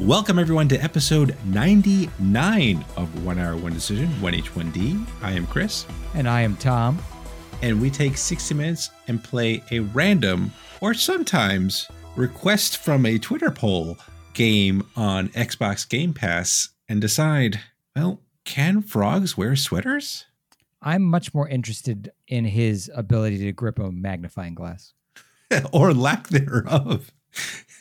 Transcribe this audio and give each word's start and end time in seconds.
Welcome, 0.00 0.38
everyone, 0.38 0.66
to 0.68 0.82
episode 0.82 1.36
99 1.44 2.84
of 2.96 3.22
One 3.22 3.38
Hour, 3.38 3.54
One 3.58 3.74
Decision, 3.74 4.08
1H1D. 4.22 5.06
I 5.20 5.32
am 5.32 5.46
Chris. 5.46 5.84
And 6.14 6.26
I 6.26 6.40
am 6.40 6.56
Tom. 6.56 6.98
And 7.60 7.78
we 7.78 7.90
take 7.90 8.16
60 8.16 8.54
minutes 8.54 8.90
and 9.08 9.22
play 9.22 9.62
a 9.70 9.80
random, 9.80 10.52
or 10.80 10.94
sometimes 10.94 11.86
request 12.16 12.78
from 12.78 13.04
a 13.04 13.18
Twitter 13.18 13.50
poll 13.50 13.98
game 14.32 14.86
on 14.96 15.28
Xbox 15.28 15.86
Game 15.86 16.14
Pass 16.14 16.70
and 16.88 17.02
decide, 17.02 17.60
well, 17.94 18.22
can 18.44 18.80
frogs 18.80 19.36
wear 19.36 19.54
sweaters? 19.54 20.24
I'm 20.80 21.02
much 21.02 21.34
more 21.34 21.46
interested 21.46 22.10
in 22.26 22.46
his 22.46 22.90
ability 22.94 23.36
to 23.36 23.52
grip 23.52 23.78
a 23.78 23.92
magnifying 23.92 24.54
glass. 24.54 24.94
or 25.72 25.92
lack 25.92 26.28
thereof. 26.28 27.12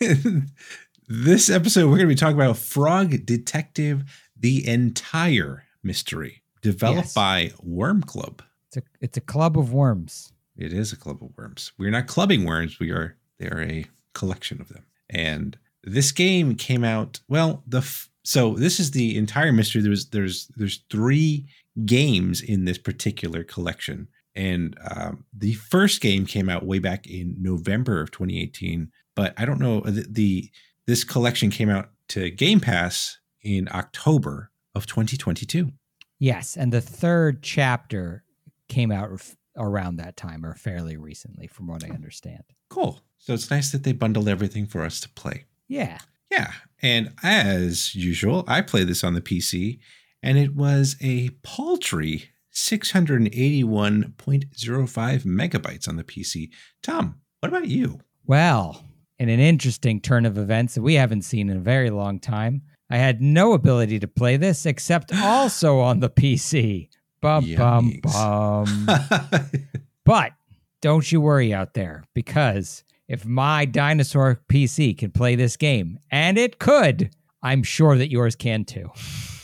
this 1.09 1.49
episode, 1.49 1.85
we're 1.85 1.97
going 1.97 2.01
to 2.01 2.07
be 2.07 2.15
talking 2.15 2.35
about 2.35 2.55
Frog 2.55 3.25
Detective, 3.25 4.03
the 4.37 4.65
entire 4.67 5.63
mystery, 5.81 6.43
developed 6.61 7.07
yes. 7.07 7.13
by 7.15 7.51
Worm 7.63 8.03
Club. 8.03 8.43
It's 8.67 8.77
a, 8.77 8.83
it's 9.01 9.17
a 9.17 9.21
club 9.21 9.57
of 9.57 9.73
worms. 9.73 10.31
It 10.55 10.71
is 10.71 10.93
a 10.93 10.95
club 10.95 11.23
of 11.23 11.31
worms. 11.35 11.71
We're 11.79 11.89
not 11.89 12.05
clubbing 12.05 12.45
worms. 12.45 12.79
We 12.79 12.91
are, 12.91 13.17
they 13.39 13.47
are 13.47 13.63
a 13.63 13.85
collection 14.13 14.61
of 14.61 14.69
them. 14.69 14.85
And 15.09 15.57
this 15.83 16.11
game 16.11 16.55
came 16.55 16.83
out, 16.83 17.21
well, 17.27 17.63
the, 17.65 17.79
f- 17.79 18.09
so 18.23 18.53
this 18.53 18.79
is 18.79 18.91
the 18.91 19.17
entire 19.17 19.51
mystery. 19.51 19.81
There's, 19.81 20.09
there's, 20.09 20.47
there's 20.57 20.83
three 20.91 21.47
games 21.87 22.39
in 22.39 22.65
this 22.65 22.77
particular 22.77 23.43
collection. 23.43 24.09
And 24.35 24.77
um, 24.91 25.25
the 25.35 25.53
first 25.53 26.01
game 26.01 26.27
came 26.27 26.49
out 26.49 26.67
way 26.67 26.77
back 26.77 27.07
in 27.07 27.35
November 27.39 27.99
of 27.99 28.11
2018, 28.11 28.91
but 29.15 29.33
I 29.37 29.45
don't 29.45 29.59
know 29.59 29.81
the, 29.81 30.05
the 30.07 30.51
this 30.89 31.03
collection 31.03 31.51
came 31.51 31.69
out 31.69 31.91
to 32.09 32.31
Game 32.31 32.59
Pass 32.59 33.19
in 33.43 33.69
October 33.71 34.49
of 34.73 34.87
2022. 34.87 35.71
Yes, 36.17 36.57
and 36.57 36.73
the 36.73 36.81
third 36.81 37.43
chapter 37.43 38.23
came 38.67 38.91
out 38.91 39.11
around 39.55 39.97
that 39.97 40.17
time 40.17 40.43
or 40.45 40.55
fairly 40.55 40.97
recently, 40.97 41.47
from 41.47 41.67
what 41.67 41.83
I 41.83 41.89
understand. 41.89 42.43
Cool. 42.69 43.01
So 43.19 43.33
it's 43.33 43.51
nice 43.51 43.71
that 43.71 43.83
they 43.83 43.91
bundled 43.91 44.27
everything 44.27 44.65
for 44.65 44.83
us 44.83 44.99
to 45.01 45.09
play. 45.09 45.45
Yeah. 45.67 45.99
Yeah. 46.31 46.51
And 46.81 47.13
as 47.21 47.93
usual, 47.93 48.43
I 48.47 48.61
play 48.61 48.83
this 48.83 49.03
on 49.03 49.13
the 49.13 49.21
PC 49.21 49.79
and 50.23 50.37
it 50.37 50.55
was 50.55 50.95
a 51.01 51.29
paltry 51.43 52.31
681.05 52.53 55.23
megabytes 55.23 55.87
on 55.87 55.97
the 55.97 56.03
PC. 56.03 56.49
Tom, 56.81 57.21
what 57.39 57.49
about 57.49 57.67
you? 57.67 57.99
Well, 58.25 58.88
in 59.19 59.29
an 59.29 59.39
interesting 59.39 59.99
turn 59.99 60.25
of 60.25 60.37
events 60.37 60.75
that 60.75 60.81
we 60.81 60.95
haven't 60.95 61.23
seen 61.23 61.49
in 61.49 61.57
a 61.57 61.61
very 61.61 61.89
long 61.89 62.19
time, 62.19 62.61
I 62.89 62.97
had 62.97 63.21
no 63.21 63.53
ability 63.53 63.99
to 63.99 64.07
play 64.07 64.37
this 64.37 64.65
except 64.65 65.13
also 65.23 65.79
on 65.79 65.99
the 65.99 66.09
PC. 66.09 66.89
Bum, 67.21 67.53
bum, 67.55 67.99
bum. 68.01 68.87
but 70.05 70.31
don't 70.81 71.11
you 71.11 71.19
worry 71.19 71.53
out 71.53 71.73
there 71.73 72.05
because 72.13 72.85
if 73.09 73.25
my 73.25 73.65
dinosaur 73.65 74.39
PC 74.47 74.97
can 74.97 75.11
play 75.11 75.35
this 75.35 75.57
game, 75.57 75.99
and 76.09 76.37
it 76.37 76.59
could, 76.59 77.09
I'm 77.43 77.63
sure 77.63 77.97
that 77.97 78.09
yours 78.09 78.35
can 78.35 78.63
too. 78.63 78.89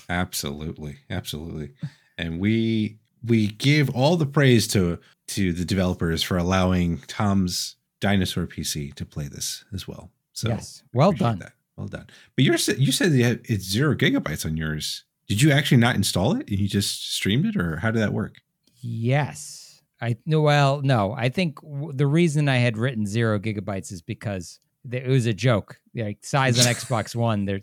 Absolutely, 0.08 1.00
absolutely. 1.10 1.72
And 2.18 2.40
we 2.40 3.00
we 3.26 3.48
give 3.48 3.90
all 3.90 4.16
the 4.16 4.26
praise 4.26 4.68
to 4.70 5.00
to 5.30 5.52
the 5.52 5.66
developers 5.66 6.24
for 6.24 6.38
allowing 6.38 7.00
Tom's 7.08 7.76
dinosaur 8.06 8.46
PC 8.46 8.94
to 8.94 9.04
play 9.06 9.28
this 9.28 9.66
as 9.74 9.88
well. 9.88 10.12
So 10.34 10.50
yes, 10.50 10.84
well 10.94 11.12
done. 11.12 11.40
That. 11.40 11.54
Well 11.76 11.88
done. 11.88 12.06
But 12.36 12.46
you're 12.46 12.58
you 12.78 12.92
said 12.92 13.12
it's 13.14 13.66
zero 13.66 13.96
gigabytes 13.96 14.46
on 14.46 14.58
yours. 14.58 15.06
Did 15.28 15.42
you 15.42 15.50
actually 15.52 15.78
not 15.78 15.96
install 15.96 16.36
it 16.36 16.48
and 16.50 16.60
you 16.60 16.68
just 16.68 17.14
streamed 17.14 17.46
it, 17.48 17.56
or 17.56 17.78
how 17.78 17.90
did 17.90 18.02
that 18.04 18.14
work? 18.14 18.36
Yes, 18.82 19.82
I 20.00 20.18
no. 20.28 20.42
Well, 20.42 20.82
no. 20.84 21.14
I 21.14 21.30
think 21.30 21.60
w- 21.62 21.94
the 21.94 22.06
reason 22.06 22.48
I 22.48 22.58
had 22.58 22.78
written 22.78 23.08
zero 23.08 23.40
gigabytes 23.40 23.92
is 23.92 24.04
because 24.04 24.60
it 24.92 25.08
was 25.08 25.26
a 25.26 25.34
joke. 25.34 25.80
Like 25.96 26.20
size 26.22 26.64
on 26.64 26.72
Xbox 26.76 27.16
One, 27.16 27.46
there 27.46 27.62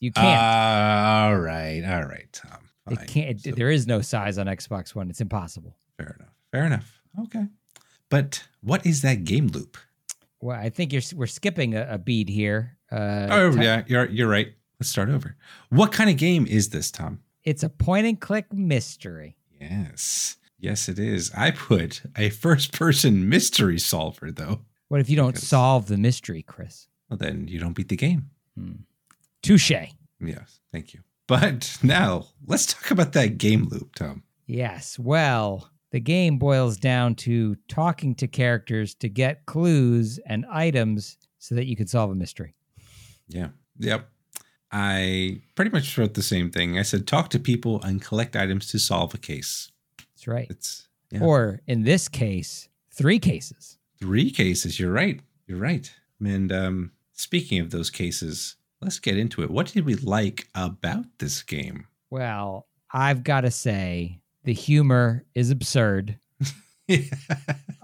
you 0.00 0.10
can't. 0.10 0.16
Uh, 0.16 1.28
all 1.28 1.38
right, 1.38 1.84
all 1.84 2.08
right, 2.08 2.26
Tom. 2.32 2.58
It 2.90 3.06
can't. 3.06 3.40
So, 3.40 3.52
there 3.52 3.70
is 3.70 3.86
no 3.86 4.00
size 4.00 4.36
on 4.36 4.46
Xbox 4.46 4.96
One. 4.96 5.10
It's 5.10 5.20
impossible. 5.20 5.76
Fair 5.96 6.16
enough. 6.18 6.34
Fair 6.50 6.64
enough. 6.66 7.00
Okay. 7.20 7.46
But 8.10 8.44
what 8.60 8.84
is 8.84 9.00
that 9.02 9.24
game 9.24 9.46
loop? 9.46 9.78
Well, 10.42 10.58
I 10.58 10.68
think 10.68 10.92
you're 10.92 11.02
we're 11.14 11.26
skipping 11.26 11.74
a, 11.74 11.86
a 11.92 11.98
beat 11.98 12.28
here. 12.28 12.76
Uh, 12.92 13.28
oh 13.30 13.50
yeah, 13.52 13.84
you're 13.86 14.06
you're 14.10 14.28
right. 14.28 14.52
Let's 14.78 14.90
start 14.90 15.08
over. 15.08 15.36
What 15.70 15.92
kind 15.92 16.10
of 16.10 16.16
game 16.16 16.46
is 16.46 16.70
this, 16.70 16.90
Tom? 16.90 17.20
It's 17.44 17.62
a 17.62 17.68
point 17.68 18.06
and 18.06 18.20
click 18.20 18.52
mystery. 18.52 19.36
Yes. 19.60 20.36
Yes, 20.58 20.88
it 20.88 20.98
is. 20.98 21.30
I 21.36 21.50
put 21.50 22.02
a 22.16 22.30
first 22.30 22.72
person 22.72 23.28
mystery 23.28 23.78
solver, 23.78 24.30
though. 24.30 24.60
What 24.88 25.00
if 25.00 25.08
you 25.08 25.16
don't 25.16 25.32
because, 25.34 25.48
solve 25.48 25.86
the 25.86 25.96
mystery, 25.96 26.42
Chris? 26.42 26.88
Well, 27.08 27.16
then 27.16 27.46
you 27.48 27.58
don't 27.58 27.72
beat 27.74 27.88
the 27.88 27.96
game. 27.96 28.30
Hmm. 28.58 28.72
Touche. 29.42 29.70
Yes, 30.20 30.60
thank 30.72 30.92
you. 30.92 31.00
But 31.26 31.78
now 31.82 32.26
let's 32.46 32.66
talk 32.66 32.90
about 32.90 33.12
that 33.12 33.38
game 33.38 33.68
loop, 33.70 33.94
Tom. 33.94 34.22
Yes. 34.46 34.98
Well, 34.98 35.70
the 35.90 36.00
game 36.00 36.38
boils 36.38 36.76
down 36.76 37.14
to 37.16 37.56
talking 37.68 38.14
to 38.16 38.28
characters 38.28 38.94
to 38.96 39.08
get 39.08 39.46
clues 39.46 40.18
and 40.26 40.46
items 40.50 41.18
so 41.38 41.54
that 41.54 41.66
you 41.66 41.76
can 41.76 41.86
solve 41.86 42.10
a 42.10 42.14
mystery. 42.14 42.54
Yeah. 43.28 43.48
Yep. 43.78 44.08
I 44.72 45.42
pretty 45.56 45.70
much 45.70 45.98
wrote 45.98 46.14
the 46.14 46.22
same 46.22 46.50
thing. 46.50 46.78
I 46.78 46.82
said 46.82 47.06
talk 47.06 47.30
to 47.30 47.38
people 47.38 47.82
and 47.82 48.00
collect 48.00 48.36
items 48.36 48.68
to 48.68 48.78
solve 48.78 49.14
a 49.14 49.18
case. 49.18 49.70
That's 49.98 50.28
right. 50.28 50.46
It's 50.48 50.86
yeah. 51.10 51.22
or 51.22 51.60
in 51.66 51.82
this 51.82 52.08
case, 52.08 52.68
three 52.92 53.18
cases. 53.18 53.78
Three 53.98 54.30
cases. 54.30 54.78
You're 54.78 54.92
right. 54.92 55.20
You're 55.46 55.58
right. 55.58 55.92
And 56.24 56.52
um, 56.52 56.92
speaking 57.14 57.60
of 57.60 57.70
those 57.70 57.90
cases, 57.90 58.56
let's 58.80 58.98
get 58.98 59.16
into 59.16 59.42
it. 59.42 59.50
What 59.50 59.66
did 59.68 59.84
we 59.84 59.96
like 59.96 60.48
about 60.54 61.06
this 61.18 61.42
game? 61.42 61.86
Well, 62.10 62.66
I've 62.92 63.24
got 63.24 63.42
to 63.42 63.50
say 63.50 64.20
the 64.44 64.52
humor 64.52 65.24
is 65.34 65.50
absurd. 65.50 66.18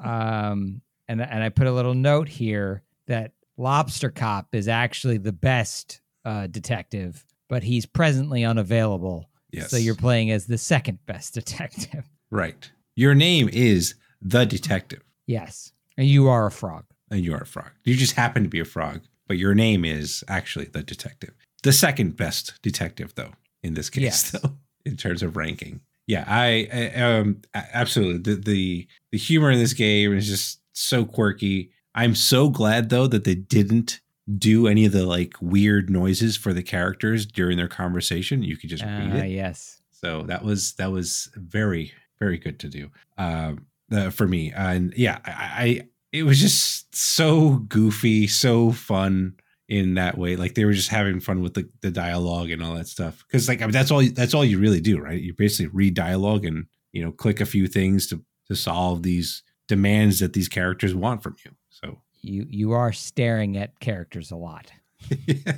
um, 0.02 0.80
and 1.08 1.20
and 1.20 1.42
I 1.42 1.48
put 1.48 1.66
a 1.66 1.72
little 1.72 1.94
note 1.94 2.28
here 2.28 2.82
that 3.06 3.32
Lobster 3.56 4.10
Cop 4.10 4.54
is 4.54 4.68
actually 4.68 5.18
the 5.18 5.32
best 5.32 6.00
uh, 6.24 6.46
detective, 6.46 7.24
but 7.48 7.62
he's 7.62 7.86
presently 7.86 8.44
unavailable. 8.44 9.30
Yes. 9.50 9.70
So 9.70 9.76
you're 9.76 9.94
playing 9.94 10.30
as 10.30 10.46
the 10.46 10.58
second 10.58 10.98
best 11.06 11.34
detective. 11.34 12.08
Right. 12.30 12.70
Your 12.94 13.14
name 13.14 13.48
is 13.52 13.94
the 14.20 14.44
detective. 14.44 15.02
Yes. 15.26 15.72
And 15.96 16.06
you 16.06 16.28
are 16.28 16.46
a 16.46 16.50
frog. 16.50 16.84
And 17.10 17.24
you 17.24 17.34
are 17.34 17.42
a 17.42 17.46
frog. 17.46 17.70
You 17.84 17.94
just 17.94 18.14
happen 18.14 18.42
to 18.42 18.48
be 18.48 18.60
a 18.60 18.64
frog, 18.64 19.02
but 19.28 19.38
your 19.38 19.54
name 19.54 19.84
is 19.84 20.24
actually 20.28 20.66
the 20.66 20.82
detective. 20.82 21.34
The 21.62 21.72
second 21.72 22.16
best 22.16 22.60
detective, 22.62 23.14
though, 23.14 23.32
in 23.62 23.74
this 23.74 23.88
case, 23.90 24.02
yes. 24.02 24.30
though, 24.32 24.56
in 24.84 24.96
terms 24.96 25.22
of 25.22 25.36
ranking. 25.36 25.80
Yeah, 26.06 26.24
I, 26.26 26.68
I 26.72 27.02
um 27.02 27.42
absolutely 27.54 28.34
the, 28.34 28.40
the 28.40 28.88
the 29.12 29.18
humor 29.18 29.50
in 29.50 29.58
this 29.58 29.72
game 29.72 30.16
is 30.16 30.26
just 30.26 30.60
so 30.72 31.04
quirky. 31.04 31.70
I'm 31.94 32.14
so 32.14 32.48
glad 32.48 32.90
though 32.90 33.06
that 33.06 33.24
they 33.24 33.34
didn't 33.34 34.00
do 34.38 34.66
any 34.66 34.84
of 34.84 34.92
the 34.92 35.06
like 35.06 35.34
weird 35.40 35.88
noises 35.90 36.36
for 36.36 36.52
the 36.52 36.62
characters 36.62 37.26
during 37.26 37.56
their 37.56 37.68
conversation. 37.68 38.42
You 38.42 38.56
could 38.56 38.70
just 38.70 38.84
uh, 38.84 38.86
read 38.86 39.14
it. 39.14 39.30
Yes. 39.30 39.80
So 39.90 40.22
that 40.24 40.44
was 40.44 40.74
that 40.74 40.92
was 40.92 41.30
very 41.34 41.92
very 42.18 42.38
good 42.38 42.58
to 42.60 42.68
do 42.68 42.90
um, 43.18 43.66
uh, 43.92 44.10
for 44.10 44.26
me. 44.26 44.52
and 44.52 44.92
yeah, 44.96 45.18
I, 45.24 45.32
I 45.32 45.88
it 46.12 46.22
was 46.22 46.40
just 46.40 46.94
so 46.94 47.56
goofy, 47.68 48.26
so 48.26 48.72
fun 48.72 49.34
in 49.68 49.94
that 49.94 50.16
way. 50.16 50.36
Like 50.36 50.54
they 50.54 50.64
were 50.64 50.72
just 50.72 50.88
having 50.88 51.20
fun 51.20 51.40
with 51.40 51.54
the, 51.54 51.68
the 51.80 51.90
dialogue 51.90 52.50
and 52.50 52.62
all 52.62 52.74
that 52.74 52.88
stuff. 52.88 53.24
Because 53.26 53.48
like 53.48 53.62
I 53.62 53.66
mean, 53.66 53.72
that's 53.72 53.90
all 53.90 54.02
that's 54.02 54.34
all 54.34 54.44
you 54.44 54.58
really 54.58 54.80
do, 54.80 54.98
right? 54.98 55.20
You 55.20 55.34
basically 55.34 55.68
read 55.68 55.94
dialogue 55.94 56.44
and 56.44 56.66
you 56.92 57.04
know 57.04 57.12
click 57.12 57.40
a 57.40 57.46
few 57.46 57.66
things 57.66 58.06
to 58.08 58.22
to 58.48 58.54
solve 58.54 59.02
these 59.02 59.42
demands 59.68 60.20
that 60.20 60.32
these 60.32 60.48
characters 60.48 60.94
want 60.94 61.22
from 61.22 61.36
you. 61.44 61.52
So 61.70 61.98
you 62.22 62.46
you 62.48 62.72
are 62.72 62.92
staring 62.92 63.56
at 63.56 63.78
characters 63.80 64.30
a 64.30 64.36
lot. 64.36 64.70
yeah. 65.26 65.52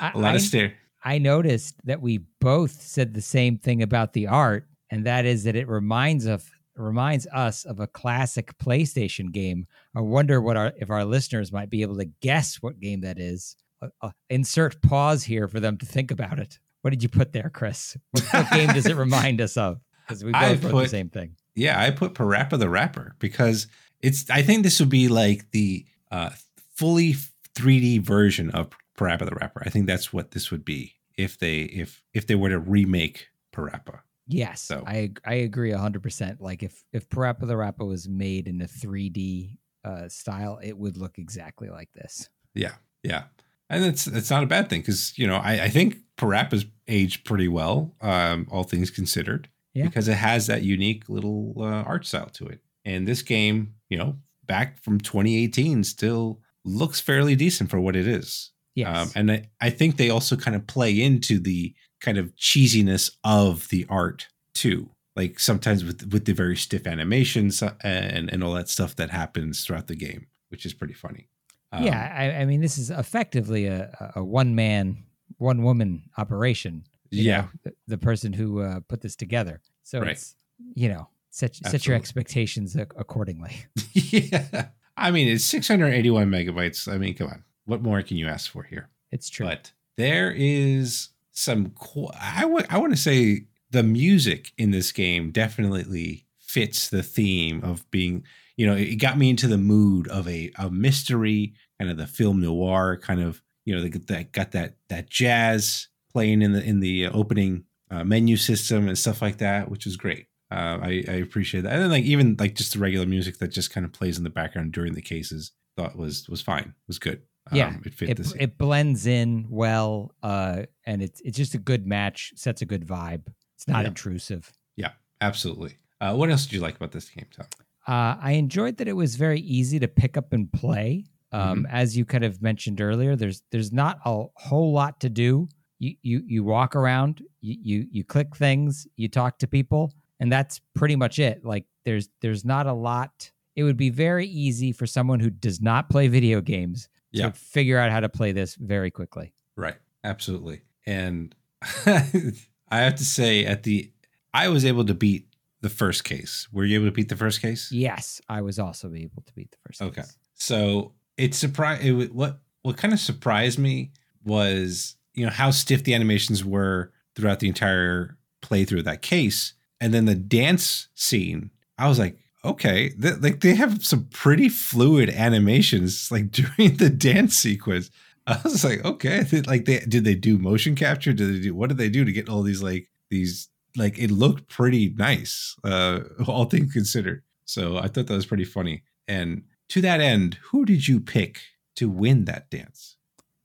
A 0.00 0.18
lot 0.18 0.32
I, 0.32 0.36
of 0.36 0.42
stare. 0.42 0.74
I 1.04 1.18
noticed 1.18 1.74
that 1.84 2.00
we 2.00 2.18
both 2.40 2.82
said 2.82 3.14
the 3.14 3.22
same 3.22 3.58
thing 3.58 3.82
about 3.82 4.12
the 4.12 4.26
art, 4.26 4.66
and 4.90 5.06
that 5.06 5.24
is 5.24 5.44
that 5.44 5.56
it 5.56 5.68
reminds 5.68 6.26
of 6.26 6.50
reminds 6.78 7.26
us 7.28 7.64
of 7.64 7.80
a 7.80 7.86
classic 7.86 8.56
PlayStation 8.58 9.32
game. 9.32 9.66
I 9.94 10.00
wonder 10.00 10.40
what 10.40 10.56
our 10.56 10.72
if 10.78 10.90
our 10.90 11.04
listeners 11.04 11.52
might 11.52 11.70
be 11.70 11.82
able 11.82 11.96
to 11.96 12.06
guess 12.20 12.56
what 12.56 12.80
game 12.80 13.00
that 13.02 13.18
is. 13.18 13.56
Uh, 13.82 13.88
uh, 14.00 14.10
insert 14.30 14.80
pause 14.82 15.22
here 15.22 15.48
for 15.48 15.60
them 15.60 15.76
to 15.76 15.86
think 15.86 16.10
about 16.10 16.38
it. 16.38 16.58
What 16.82 16.90
did 16.90 17.02
you 17.02 17.08
put 17.08 17.32
there, 17.32 17.50
Chris? 17.52 17.96
What, 18.12 18.24
what 18.24 18.50
game 18.50 18.68
does 18.72 18.86
it 18.86 18.96
remind 18.96 19.40
us 19.40 19.56
of? 19.56 19.80
Because 20.06 20.24
we 20.24 20.32
both 20.32 20.62
put, 20.62 20.82
the 20.84 20.88
same 20.88 21.10
thing. 21.10 21.36
Yeah, 21.54 21.80
I 21.80 21.90
put 21.90 22.14
Parappa 22.14 22.58
the 22.58 22.68
Rapper 22.68 23.16
because 23.18 23.66
it's. 24.00 24.30
I 24.30 24.42
think 24.42 24.62
this 24.62 24.80
would 24.80 24.88
be 24.88 25.08
like 25.08 25.50
the 25.50 25.84
uh, 26.10 26.30
fully 26.74 27.16
3D 27.54 28.00
version 28.00 28.50
of 28.50 28.70
Parappa 28.96 29.28
the 29.28 29.34
Rapper. 29.34 29.62
I 29.64 29.70
think 29.70 29.86
that's 29.86 30.12
what 30.12 30.30
this 30.30 30.50
would 30.50 30.64
be 30.64 30.94
if 31.16 31.38
they 31.38 31.62
if 31.62 32.02
if 32.14 32.26
they 32.26 32.34
were 32.34 32.50
to 32.50 32.58
remake 32.58 33.28
Parappa. 33.52 34.00
Yes, 34.28 34.62
So- 34.62 34.82
I 34.86 35.12
I 35.24 35.34
agree 35.34 35.70
hundred 35.72 36.02
percent. 36.02 36.40
Like 36.40 36.62
if 36.62 36.82
if 36.92 37.08
Parappa 37.08 37.46
the 37.46 37.56
Rapper 37.56 37.84
was 37.84 38.08
made 38.08 38.48
in 38.48 38.60
a 38.60 38.66
three 38.66 39.08
D 39.08 39.58
uh, 39.84 40.08
style, 40.08 40.58
it 40.62 40.76
would 40.76 40.96
look 40.96 41.18
exactly 41.18 41.68
like 41.68 41.92
this. 41.92 42.28
Yeah, 42.54 42.74
yeah, 43.04 43.24
and 43.70 43.84
it's 43.84 44.06
it's 44.06 44.30
not 44.30 44.42
a 44.42 44.46
bad 44.46 44.68
thing 44.68 44.80
because 44.80 45.16
you 45.18 45.26
know 45.26 45.36
I, 45.36 45.64
I 45.64 45.68
think 45.68 45.98
Parappa's 46.16 46.64
aged 46.88 47.24
pretty 47.24 47.46
well, 47.48 47.94
um, 48.00 48.48
all 48.50 48.64
things 48.64 48.90
considered, 48.90 49.48
Yeah. 49.74 49.84
because 49.84 50.08
it 50.08 50.14
has 50.16 50.46
that 50.48 50.62
unique 50.62 51.08
little 51.08 51.54
uh, 51.58 51.82
art 51.82 52.06
style 52.06 52.30
to 52.30 52.46
it. 52.46 52.60
And 52.84 53.06
this 53.06 53.22
game, 53.22 53.74
you 53.90 53.98
know, 53.98 54.16
back 54.46 54.80
from 54.82 54.98
2018, 54.98 55.84
still 55.84 56.40
looks 56.64 57.00
fairly 57.00 57.36
decent 57.36 57.68
for 57.70 57.78
what 57.80 57.94
it 57.96 58.06
is. 58.08 58.52
Yes, 58.76 58.96
Um, 58.96 59.12
and 59.16 59.32
I, 59.32 59.48
I 59.60 59.70
think 59.70 59.96
they 59.96 60.10
also 60.10 60.36
kind 60.36 60.54
of 60.56 60.66
play 60.66 61.00
into 61.00 61.38
the 61.40 61.74
kind 62.00 62.18
of 62.18 62.34
cheesiness 62.36 63.10
of 63.24 63.68
the 63.68 63.86
art 63.88 64.28
too. 64.54 64.90
Like 65.14 65.40
sometimes 65.40 65.84
with 65.84 66.12
with 66.12 66.24
the 66.26 66.32
very 66.34 66.56
stiff 66.56 66.86
animations 66.86 67.62
uh, 67.62 67.74
and 67.82 68.30
and 68.32 68.44
all 68.44 68.52
that 68.54 68.68
stuff 68.68 68.96
that 68.96 69.10
happens 69.10 69.64
throughout 69.64 69.86
the 69.86 69.96
game, 69.96 70.26
which 70.50 70.66
is 70.66 70.74
pretty 70.74 70.94
funny. 70.94 71.28
Um, 71.72 71.84
yeah. 71.84 72.14
I, 72.16 72.42
I 72.42 72.44
mean, 72.44 72.60
this 72.60 72.76
is 72.78 72.90
effectively 72.90 73.66
a 73.66 74.12
a 74.14 74.22
one 74.22 74.54
man, 74.54 75.04
one 75.38 75.62
woman 75.62 76.10
operation. 76.18 76.84
yeah, 77.10 77.40
know, 77.42 77.48
the, 77.64 77.72
the 77.88 77.98
person 77.98 78.32
who 78.34 78.60
uh, 78.60 78.80
put 78.88 79.00
this 79.00 79.16
together. 79.16 79.62
So 79.84 80.00
Right. 80.00 80.10
it's 80.10 80.34
you 80.74 80.88
know 80.88 81.08
set 81.30 81.56
set 81.56 81.86
your 81.86 81.96
expectations 81.96 82.76
accordingly. 82.76 83.64
yeah. 83.92 84.68
I 84.98 85.10
mean, 85.10 85.28
it's 85.28 85.44
681 85.44 86.30
megabytes. 86.30 86.92
I 86.92 86.98
mean, 86.98 87.14
come 87.14 87.28
on. 87.28 87.44
What 87.64 87.82
more 87.82 88.02
can 88.02 88.16
you 88.16 88.28
ask 88.28 88.50
for 88.50 88.62
here? 88.62 88.88
It's 89.10 89.28
true. 89.30 89.46
But 89.46 89.72
there 89.96 90.30
is 90.30 91.08
some, 91.36 91.70
qu- 91.70 92.10
I 92.14 92.44
I 92.70 92.78
want 92.78 92.92
to 92.92 93.00
say 93.00 93.46
the 93.70 93.82
music 93.82 94.52
in 94.56 94.70
this 94.70 94.90
game 94.90 95.30
definitely 95.30 96.26
fits 96.40 96.88
the 96.88 97.02
theme 97.02 97.62
of 97.62 97.88
being, 97.90 98.24
you 98.56 98.66
know, 98.66 98.74
it 98.74 98.96
got 98.96 99.18
me 99.18 99.28
into 99.28 99.46
the 99.46 99.58
mood 99.58 100.08
of 100.08 100.26
a, 100.26 100.50
a 100.58 100.70
mystery, 100.70 101.52
kind 101.78 101.90
of 101.90 101.98
the 101.98 102.06
film 102.06 102.40
noir 102.40 102.98
kind 103.02 103.20
of, 103.20 103.42
you 103.66 103.74
know, 103.74 103.86
that 103.86 104.32
got 104.32 104.52
that 104.52 104.76
that 104.88 105.10
jazz 105.10 105.88
playing 106.10 106.40
in 106.40 106.52
the 106.52 106.62
in 106.62 106.80
the 106.80 107.08
opening 107.08 107.64
uh, 107.90 108.02
menu 108.02 108.36
system 108.36 108.88
and 108.88 108.96
stuff 108.96 109.20
like 109.20 109.38
that, 109.38 109.70
which 109.70 109.86
is 109.86 109.96
great. 109.96 110.26
Uh, 110.50 110.78
I, 110.80 111.04
I 111.08 111.14
appreciate 111.16 111.62
that, 111.62 111.72
and 111.72 111.82
then 111.82 111.90
like 111.90 112.04
even 112.04 112.36
like 112.38 112.54
just 112.54 112.72
the 112.72 112.78
regular 112.78 113.04
music 113.04 113.38
that 113.38 113.48
just 113.48 113.72
kind 113.72 113.84
of 113.84 113.92
plays 113.92 114.16
in 114.16 114.24
the 114.24 114.30
background 114.30 114.72
during 114.72 114.94
the 114.94 115.02
cases, 115.02 115.52
thought 115.76 115.96
was 115.96 116.28
was 116.28 116.40
fine, 116.40 116.74
was 116.86 116.98
good. 116.98 117.22
Yeah, 117.52 117.68
um, 117.68 117.82
it 117.84 117.94
fit 117.94 118.10
it, 118.10 118.32
it 118.38 118.58
blends 118.58 119.06
in 119.06 119.46
well, 119.48 120.12
uh, 120.22 120.62
and 120.84 121.02
it's 121.02 121.20
it's 121.20 121.36
just 121.36 121.54
a 121.54 121.58
good 121.58 121.86
match. 121.86 122.32
Sets 122.36 122.62
a 122.62 122.66
good 122.66 122.86
vibe. 122.86 123.22
It's 123.54 123.68
not 123.68 123.82
Yeah. 123.82 123.88
intrusive. 123.88 124.52
Yeah, 124.76 124.92
absolutely. 125.20 125.76
Uh, 126.00 126.14
what 126.14 126.30
else 126.30 126.44
did 126.44 126.52
you 126.54 126.60
like 126.60 126.76
about 126.76 126.92
this 126.92 127.08
game, 127.08 127.26
Tom? 127.34 127.46
Uh, 127.88 128.16
I 128.20 128.32
enjoyed 128.32 128.78
that 128.78 128.88
it 128.88 128.92
was 128.94 129.14
very 129.16 129.40
easy 129.40 129.78
to 129.78 129.88
pick 129.88 130.16
up 130.16 130.32
and 130.32 130.52
play. 130.52 131.04
Um, 131.32 131.64
Mm-hmm. 131.64 131.66
As 131.74 131.96
you 131.96 132.04
kind 132.04 132.24
of 132.24 132.42
mentioned 132.42 132.80
earlier, 132.80 133.16
there's 133.16 133.42
there's 133.52 133.72
not 133.72 133.98
a 134.04 134.24
whole 134.34 134.72
lot 134.72 135.00
to 135.00 135.08
do. 135.08 135.48
You 135.78 135.94
you 136.02 136.22
you 136.26 136.44
walk 136.44 136.74
around, 136.74 137.22
you 137.40 137.56
you, 137.62 137.86
you 137.90 138.04
click 138.04 138.34
things, 138.36 138.86
you 138.96 139.08
talk 139.08 139.38
to 139.38 139.46
people, 139.46 139.92
and 140.20 140.32
that's 140.32 140.60
pretty 140.74 140.96
much 140.96 141.18
it. 141.18 141.44
Like 141.44 141.64
there's 141.84 142.08
there's 142.22 142.44
not 142.44 142.66
a 142.66 142.72
lot. 142.72 143.30
It 143.54 143.62
would 143.62 143.76
be 143.76 143.90
very 143.90 144.26
easy 144.26 144.72
for 144.72 144.86
someone 144.86 145.20
who 145.20 145.30
does 145.30 145.60
not 145.60 145.88
play 145.90 146.08
video 146.08 146.40
games 146.40 146.88
Yeah. 147.16 147.30
to 147.30 147.32
figure 147.32 147.78
out 147.78 147.90
how 147.90 148.00
to 148.00 148.08
play 148.08 148.32
this 148.32 148.54
very 148.54 148.90
quickly. 148.90 149.32
Right. 149.56 149.76
Absolutely. 150.04 150.62
And 150.86 151.34
I 151.86 152.32
have 152.70 152.96
to 152.96 153.04
say, 153.04 153.44
at 153.44 153.62
the, 153.62 153.90
I 154.34 154.48
was 154.48 154.64
able 154.64 154.84
to 154.84 154.94
beat 154.94 155.28
the 155.62 155.68
first 155.70 156.04
case. 156.04 156.46
Were 156.52 156.64
you 156.64 156.76
able 156.78 156.86
to 156.88 156.92
beat 156.92 157.08
the 157.08 157.16
first 157.16 157.40
case? 157.42 157.70
Yes, 157.72 158.20
I 158.28 158.42
was 158.42 158.58
also 158.58 158.92
able 158.94 159.22
to 159.22 159.32
beat 159.34 159.50
the 159.50 159.56
first. 159.66 159.82
Okay. 159.82 160.02
case. 160.02 160.16
So 160.34 160.92
it 161.16 161.34
surprised. 161.34 161.84
It, 161.84 162.14
what 162.14 162.38
what 162.62 162.76
kind 162.76 162.92
of 162.92 163.00
surprised 163.00 163.58
me 163.58 163.92
was 164.24 164.96
you 165.14 165.24
know 165.24 165.32
how 165.32 165.50
stiff 165.50 165.84
the 165.84 165.94
animations 165.94 166.44
were 166.44 166.92
throughout 167.14 167.40
the 167.40 167.48
entire 167.48 168.16
playthrough 168.42 168.80
of 168.80 168.84
that 168.84 169.02
case, 169.02 169.54
and 169.80 169.92
then 169.94 170.04
the 170.04 170.14
dance 170.14 170.88
scene. 170.94 171.50
I 171.78 171.88
was 171.88 171.98
like, 171.98 172.18
okay, 172.46 172.92
like 172.98 173.40
they 173.40 173.54
have 173.54 173.84
some 173.84 174.04
pretty 174.12 174.48
fluid 174.48 175.10
animations 175.10 176.10
like 176.10 176.30
during 176.30 176.76
the 176.76 176.90
dance 176.90 177.36
sequence. 177.36 177.90
I 178.26 178.40
was 178.42 178.64
like, 178.64 178.84
okay, 178.84 179.22
th- 179.24 179.46
like 179.46 179.66
they 179.66 179.80
did 179.80 180.04
they 180.04 180.14
do 180.14 180.38
motion 180.38 180.74
capture? 180.74 181.12
Did 181.12 181.34
they 181.34 181.40
do 181.40 181.54
what 181.54 181.68
did 181.68 181.78
they 181.78 181.88
do 181.88 182.04
to 182.04 182.12
get 182.12 182.28
all 182.28 182.42
these 182.42 182.62
like 182.62 182.88
these 183.10 183.48
like 183.76 183.98
it 183.98 184.10
looked 184.10 184.48
pretty 184.48 184.94
nice, 184.96 185.54
uh, 185.64 186.00
all 186.26 186.46
things 186.46 186.72
considered. 186.72 187.22
So 187.44 187.76
I 187.76 187.88
thought 187.88 188.06
that 188.06 188.14
was 188.14 188.26
pretty 188.26 188.44
funny. 188.44 188.82
And 189.06 189.44
to 189.70 189.80
that 189.82 190.00
end, 190.00 190.38
who 190.50 190.64
did 190.64 190.88
you 190.88 191.00
pick 191.00 191.40
to 191.76 191.88
win 191.88 192.24
that 192.24 192.50
dance? 192.50 192.96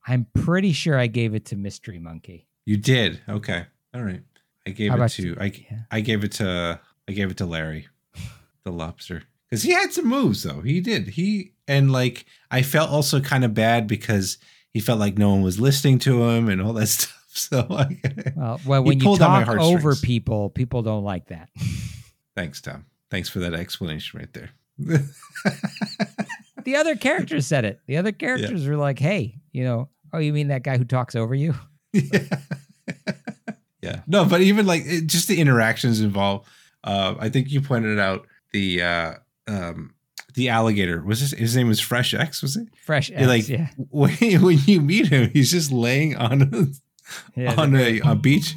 I'm 0.07 0.25
pretty 0.33 0.73
sure 0.73 0.97
I 0.97 1.07
gave 1.07 1.35
it 1.35 1.45
to 1.45 1.55
Mystery 1.55 1.99
Monkey. 1.99 2.47
You 2.65 2.77
did. 2.77 3.21
Okay. 3.29 3.65
All 3.93 4.01
right. 4.01 4.23
I 4.65 4.71
gave 4.71 4.91
How 4.91 5.03
it 5.03 5.09
to 5.09 5.21
you? 5.21 5.37
I 5.39 5.45
Yeah. 5.45 5.79
I 5.91 6.01
gave 6.01 6.23
it 6.23 6.31
to 6.33 6.79
I 7.07 7.11
gave 7.11 7.31
it 7.31 7.37
to 7.37 7.45
Larry, 7.45 7.87
the 8.63 8.71
lobster, 8.71 9.23
because 9.49 9.63
he 9.63 9.71
had 9.71 9.93
some 9.93 10.07
moves 10.07 10.43
though. 10.43 10.61
He 10.61 10.79
did. 10.81 11.09
He 11.09 11.53
and 11.67 11.91
like 11.91 12.25
I 12.49 12.61
felt 12.61 12.89
also 12.89 13.19
kind 13.21 13.43
of 13.43 13.53
bad 13.53 13.87
because 13.87 14.37
he 14.71 14.79
felt 14.79 14.99
like 14.99 15.17
no 15.17 15.31
one 15.31 15.41
was 15.41 15.59
listening 15.59 15.99
to 15.99 16.23
him 16.29 16.49
and 16.49 16.61
all 16.61 16.73
that 16.73 16.87
stuff. 16.87 17.17
So 17.33 17.65
like, 17.69 18.05
Well, 18.35 18.59
well 18.65 18.83
when 18.83 18.99
you 18.99 19.05
pulled 19.05 19.21
on 19.21 19.31
my 19.31 19.43
talk 19.45 19.59
over 19.59 19.95
people, 19.95 20.49
people 20.49 20.81
don't 20.81 21.03
like 21.05 21.27
that. 21.27 21.49
thanks, 22.35 22.59
Tom. 22.59 22.85
Thanks 23.09 23.29
for 23.29 23.39
that 23.39 23.53
explanation 23.53 24.19
right 24.19 24.33
there. 24.33 24.49
the 26.65 26.75
other 26.75 26.95
characters 26.95 27.47
said 27.47 27.65
it. 27.65 27.79
The 27.87 27.97
other 27.97 28.11
characters 28.11 28.67
were 28.67 28.77
like, 28.77 28.99
"Hey, 28.99 29.35
you 29.51 29.63
know, 29.63 29.89
oh, 30.13 30.17
you 30.19 30.33
mean 30.33 30.49
that 30.49 30.63
guy 30.63 30.77
who 30.77 30.85
talks 30.85 31.15
over 31.15 31.35
you?" 31.35 31.53
yeah. 31.93 32.19
yeah. 33.81 34.01
No, 34.07 34.25
but 34.25 34.41
even 34.41 34.65
like 34.65 34.83
it, 34.85 35.07
just 35.07 35.27
the 35.27 35.39
interactions 35.39 36.01
involved. 36.01 36.47
Uh, 36.83 37.15
I 37.19 37.29
think 37.29 37.51
you 37.51 37.61
pointed 37.61 37.91
it 37.91 37.99
out 37.99 38.25
the 38.51 38.81
uh, 38.81 39.13
um, 39.47 39.93
the 40.33 40.49
alligator 40.49 41.03
was 41.03 41.19
his, 41.19 41.31
his 41.31 41.55
name 41.55 41.67
was 41.67 41.79
Fresh 41.79 42.13
X, 42.13 42.41
was 42.41 42.55
it? 42.57 42.67
Fresh, 42.85 43.09
Yeah, 43.09 43.19
X, 43.21 43.27
like 43.27 43.49
yeah, 43.49 43.67
when, 43.89 44.11
when 44.41 44.57
you 44.65 44.81
meet 44.81 45.07
him, 45.07 45.29
he's 45.31 45.51
just 45.51 45.71
laying 45.71 46.15
on 46.15 46.41
a, 46.41 47.39
yeah. 47.39 47.55
on 47.57 47.75
a, 47.75 47.99
a 48.01 48.15
beach. 48.15 48.55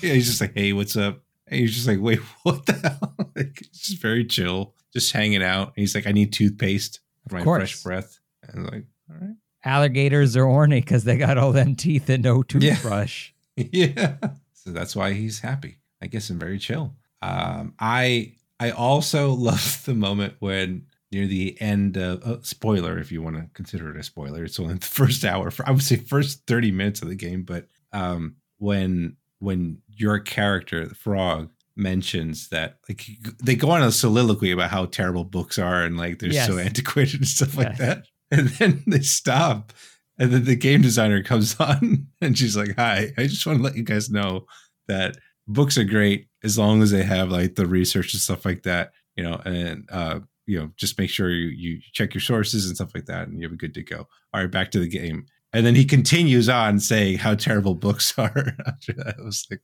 Yeah, 0.00 0.14
he's 0.14 0.26
just 0.26 0.40
like, 0.40 0.52
"Hey, 0.54 0.72
what's 0.72 0.96
up?" 0.96 1.20
And 1.46 1.60
he's 1.60 1.74
just 1.74 1.86
like, 1.86 2.00
"Wait, 2.00 2.18
what 2.42 2.66
the 2.66 2.72
hell?" 2.74 3.14
like, 3.36 3.60
it's 3.60 3.88
just 3.88 4.00
very 4.02 4.24
chill, 4.24 4.74
just 4.92 5.12
hanging 5.12 5.42
out. 5.42 5.68
And 5.68 5.74
he's 5.76 5.94
like, 5.94 6.06
"I 6.06 6.12
need 6.12 6.32
toothpaste 6.32 7.00
for 7.28 7.36
my 7.36 7.44
fresh 7.44 7.82
breath." 7.82 8.18
And 8.42 8.60
I'm 8.60 8.64
like, 8.72 8.84
"All 9.10 9.16
right." 9.20 9.36
Alligators 9.64 10.36
are 10.36 10.42
orny 10.44 10.80
because 10.80 11.04
they 11.04 11.16
got 11.16 11.38
all 11.38 11.52
them 11.52 11.76
teeth 11.76 12.10
and 12.10 12.24
no 12.24 12.38
Yeah. 12.58 12.74
toothbrush. 12.74 13.30
yeah. 13.56 14.16
So 14.54 14.70
that's 14.70 14.96
why 14.96 15.12
he's 15.12 15.38
happy. 15.38 15.78
I 16.00 16.06
guess 16.08 16.30
I'm 16.30 16.38
very 16.40 16.58
chill. 16.58 16.96
Um, 17.20 17.74
I 17.78 18.34
I 18.62 18.70
also 18.70 19.32
love 19.48 19.82
the 19.84 19.94
moment 19.94 20.34
when 20.38 20.86
near 21.10 21.26
the 21.26 21.60
end 21.60 21.96
of 21.96 22.22
uh, 22.22 22.38
spoiler, 22.42 22.98
if 22.98 23.12
you 23.12 23.20
want 23.22 23.36
to 23.36 23.48
consider 23.54 23.90
it 23.90 23.96
a 24.00 24.02
spoiler, 24.02 24.44
it's 24.44 24.58
only 24.60 24.74
the 24.74 24.86
first 25.00 25.24
hour. 25.24 25.50
For, 25.50 25.66
I 25.68 25.72
would 25.72 25.82
say 25.82 25.96
first 25.96 26.46
thirty 26.46 26.70
minutes 26.70 27.02
of 27.02 27.08
the 27.08 27.14
game, 27.14 27.42
but 27.42 27.66
um, 27.92 28.36
when 28.58 29.16
when 29.40 29.78
your 29.88 30.18
character, 30.20 30.86
the 30.86 30.94
frog, 30.94 31.50
mentions 31.76 32.48
that 32.50 32.78
like 32.88 33.04
they 33.42 33.54
go 33.56 33.70
on 33.70 33.82
a 33.82 33.90
soliloquy 33.90 34.50
about 34.52 34.70
how 34.70 34.84
terrible 34.86 35.24
books 35.24 35.58
are 35.58 35.82
and 35.82 35.96
like 35.96 36.18
they're 36.18 36.32
so 36.46 36.58
antiquated 36.58 37.20
and 37.20 37.28
stuff 37.28 37.56
like 37.56 37.68
Yes. 37.70 37.78
that, 37.78 38.04
and 38.30 38.48
then 38.50 38.82
they 38.86 39.00
stop 39.00 39.72
and 40.18 40.30
then 40.30 40.44
the 40.44 40.54
game 40.54 40.82
designer 40.82 41.22
comes 41.22 41.58
on 41.58 42.06
and 42.20 42.36
she's 42.38 42.56
like, 42.56 42.74
Hi, 42.76 43.12
I 43.18 43.26
just 43.26 43.46
want 43.46 43.58
to 43.58 43.62
let 43.64 43.76
you 43.76 43.82
guys 43.82 44.10
know 44.10 44.44
that 44.86 45.16
books 45.48 45.76
are 45.78 45.84
great 45.84 46.28
as 46.44 46.58
long 46.58 46.82
as 46.82 46.90
they 46.90 47.02
have 47.02 47.30
like 47.30 47.54
the 47.54 47.66
research 47.66 48.12
and 48.14 48.20
stuff 48.20 48.44
like 48.44 48.62
that, 48.64 48.92
you 49.16 49.22
know, 49.24 49.40
and 49.44 49.88
uh, 49.90 50.20
you 50.46 50.58
know, 50.58 50.70
just 50.76 50.98
make 50.98 51.10
sure 51.10 51.30
you 51.30 51.48
you 51.48 51.80
check 51.92 52.14
your 52.14 52.20
sources 52.20 52.66
and 52.66 52.76
stuff 52.76 52.94
like 52.94 53.06
that 53.06 53.28
and 53.28 53.40
you'll 53.40 53.50
be 53.50 53.56
good 53.56 53.74
to 53.74 53.82
go. 53.82 54.08
All 54.32 54.40
right, 54.40 54.50
back 54.50 54.70
to 54.72 54.78
the 54.78 54.88
game. 54.88 55.26
And 55.52 55.66
then 55.66 55.74
he 55.74 55.84
continues 55.84 56.48
on 56.48 56.80
saying 56.80 57.18
how 57.18 57.34
terrible 57.34 57.74
books 57.86 58.18
are 58.18 58.56
after 58.66 58.92
that. 58.94 59.16
I 59.18 59.22
was 59.22 59.46
like, 59.50 59.60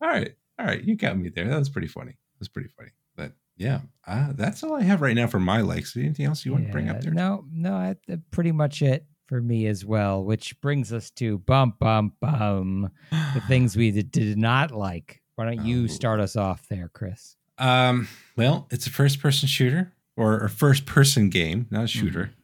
All 0.00 0.08
right, 0.08 0.34
all 0.58 0.66
right, 0.66 0.82
you 0.82 0.96
got 0.96 1.18
me 1.18 1.28
there. 1.28 1.46
That 1.48 1.58
was 1.58 1.68
pretty 1.68 1.88
funny. 1.88 2.12
That 2.12 2.38
was 2.40 2.48
pretty 2.48 2.68
funny. 2.76 2.90
But 3.16 3.32
yeah, 3.56 3.80
uh, 4.06 4.32
that's 4.34 4.62
all 4.62 4.74
I 4.74 4.82
have 4.82 5.00
right 5.02 5.14
now 5.16 5.26
for 5.26 5.40
my 5.40 5.60
likes. 5.60 5.96
Anything 5.96 6.26
else 6.26 6.44
you 6.44 6.52
want 6.52 6.66
to 6.66 6.72
bring 6.72 6.88
up 6.88 7.00
there? 7.02 7.12
No, 7.12 7.44
no, 7.52 7.74
I- 7.74 7.96
that's 8.06 8.22
pretty 8.30 8.52
much 8.52 8.82
it 8.82 9.06
for 9.26 9.40
me 9.40 9.66
as 9.66 9.84
well. 9.84 10.22
Which 10.24 10.60
brings 10.60 10.92
us 10.92 11.10
to 11.12 11.38
bum 11.38 11.74
bum 11.78 12.12
bum 12.20 12.90
the 13.34 13.40
things 13.48 13.76
we 13.76 13.90
did, 13.90 14.10
did 14.10 14.38
not 14.38 14.70
like. 14.70 15.20
Why 15.36 15.44
don't 15.46 15.64
you 15.66 15.84
Oh. 15.84 15.86
start 15.88 16.20
us 16.20 16.36
off 16.36 16.66
there, 16.68 16.88
Chris? 16.92 17.36
Um, 17.58 18.08
well, 18.36 18.66
it's 18.70 18.86
a 18.86 18.90
first 18.90 19.20
person 19.20 19.48
shooter 19.48 19.92
or 20.16 20.38
a 20.38 20.48
first 20.50 20.86
person 20.86 21.28
game, 21.30 21.66
not 21.70 21.84
a 21.84 21.88
shooter. 21.88 22.30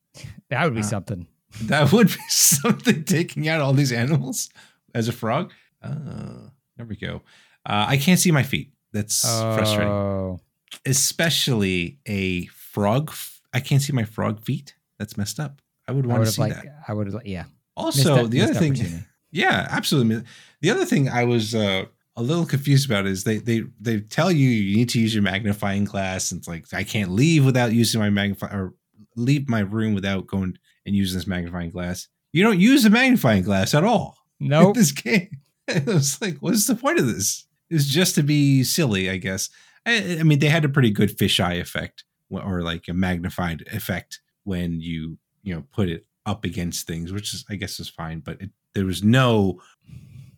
That 0.51 0.65
would 0.65 0.75
be 0.75 0.81
Uh, 0.81 0.85
something. 0.85 1.27
That 1.63 1.91
would 1.93 2.09
be 2.09 2.15
something 2.29 3.05
taking 3.05 3.49
out 3.49 3.63
all 3.63 3.73
these 3.73 3.93
animals 3.93 4.51
as 4.95 5.09
a 5.09 5.13
frog. 5.13 5.51
Uh, 5.83 6.51
there 6.77 6.85
we 6.85 6.97
go. 6.97 7.23
Uh, 7.65 7.87
I 7.89 7.97
can't 7.97 8.21
see 8.21 8.31
my 8.31 8.43
feet. 8.43 8.75
That's 8.93 9.25
oh. 9.27 9.57
frustrating. 9.57 10.41
Especially 10.85 11.99
a 12.07 12.45
frog. 12.47 13.09
F- 13.11 13.41
I 13.55 13.61
can't 13.61 13.81
see 13.81 13.93
my 13.95 14.05
frog 14.05 14.45
feet. 14.45 14.75
That's 14.99 15.17
messed 15.17 15.41
up. 15.41 15.63
I 15.93 15.95
would 15.95 16.07
want 16.07 16.25
to 16.25 16.33
see 16.33 16.41
liked, 16.41 16.63
that. 16.63 16.85
I 16.89 16.95
would, 16.95 17.15
yeah. 17.27 17.45
Also, 17.77 18.27
the 18.27 18.41
other 18.41 18.55
thing, 18.55 18.77
yeah, 19.31 19.67
absolutely. 19.71 20.25
The 20.63 20.71
other 20.71 20.87
thing 20.87 21.11
I 21.11 21.25
was 21.25 21.55
uh, 21.55 21.85
a 22.17 22.23
little 22.23 22.47
confused 22.47 22.89
about 22.89 23.05
is 23.05 23.25
they 23.25 23.39
they 23.39 23.65
they 23.79 24.01
tell 24.01 24.33
you 24.33 24.49
you 24.49 24.75
need 24.75 24.89
to 24.91 25.01
use 25.01 25.15
your 25.15 25.23
magnifying 25.23 25.85
glass, 25.85 26.33
and 26.33 26.39
it's 26.39 26.49
like 26.49 26.65
I 26.73 26.83
can't 26.83 27.11
leave 27.11 27.45
without 27.45 27.73
using 27.73 28.01
my 28.01 28.09
magnifying 28.09 28.55
or 28.55 28.75
leave 29.17 29.51
my 29.51 29.61
room 29.61 29.95
without 29.95 30.27
going 30.27 30.57
and 30.87 30.97
using 30.97 31.19
this 31.19 31.27
magnifying 31.27 31.71
glass. 31.71 32.09
You 32.33 32.43
don't 32.43 32.59
use 32.59 32.87
a 32.87 32.91
magnifying 32.91 33.43
glass 33.43 33.75
at 33.75 33.85
all. 33.85 34.17
No, 34.41 34.63
nope. 34.63 34.77
this 34.77 34.93
game. 34.93 35.29
It 35.69 35.87
was 35.87 36.21
like, 36.23 36.39
what's 36.39 36.67
the 36.67 36.75
point 36.75 36.99
of 36.99 37.07
this? 37.07 37.47
It's 37.69 37.87
just 37.87 38.15
to 38.15 38.23
be 38.23 38.65
silly, 38.65 39.11
I 39.11 39.19
guess. 39.19 39.51
I, 39.85 40.19
I 40.21 40.23
mean, 40.23 40.39
they 40.39 40.49
had 40.49 40.65
a 40.65 40.69
pretty 40.69 40.91
good 40.91 41.17
fisheye 41.17 41.61
effect 41.61 42.05
or 42.31 42.63
like 42.63 42.89
a 42.89 42.95
magnified 42.95 43.63
effect 43.73 44.21
when 44.45 44.81
you 44.81 45.19
you 45.43 45.55
know 45.55 45.65
put 45.73 45.89
it 45.89 46.07
up 46.27 46.45
against 46.45 46.87
things, 46.87 47.13
which 47.13 47.35
is 47.35 47.45
I 47.49 47.57
guess 47.57 47.81
is 47.81 47.89
fine. 47.89 48.21
But 48.21 48.41
it, 48.41 48.51
there 48.75 48.87
was 48.87 49.03
no 49.03 49.61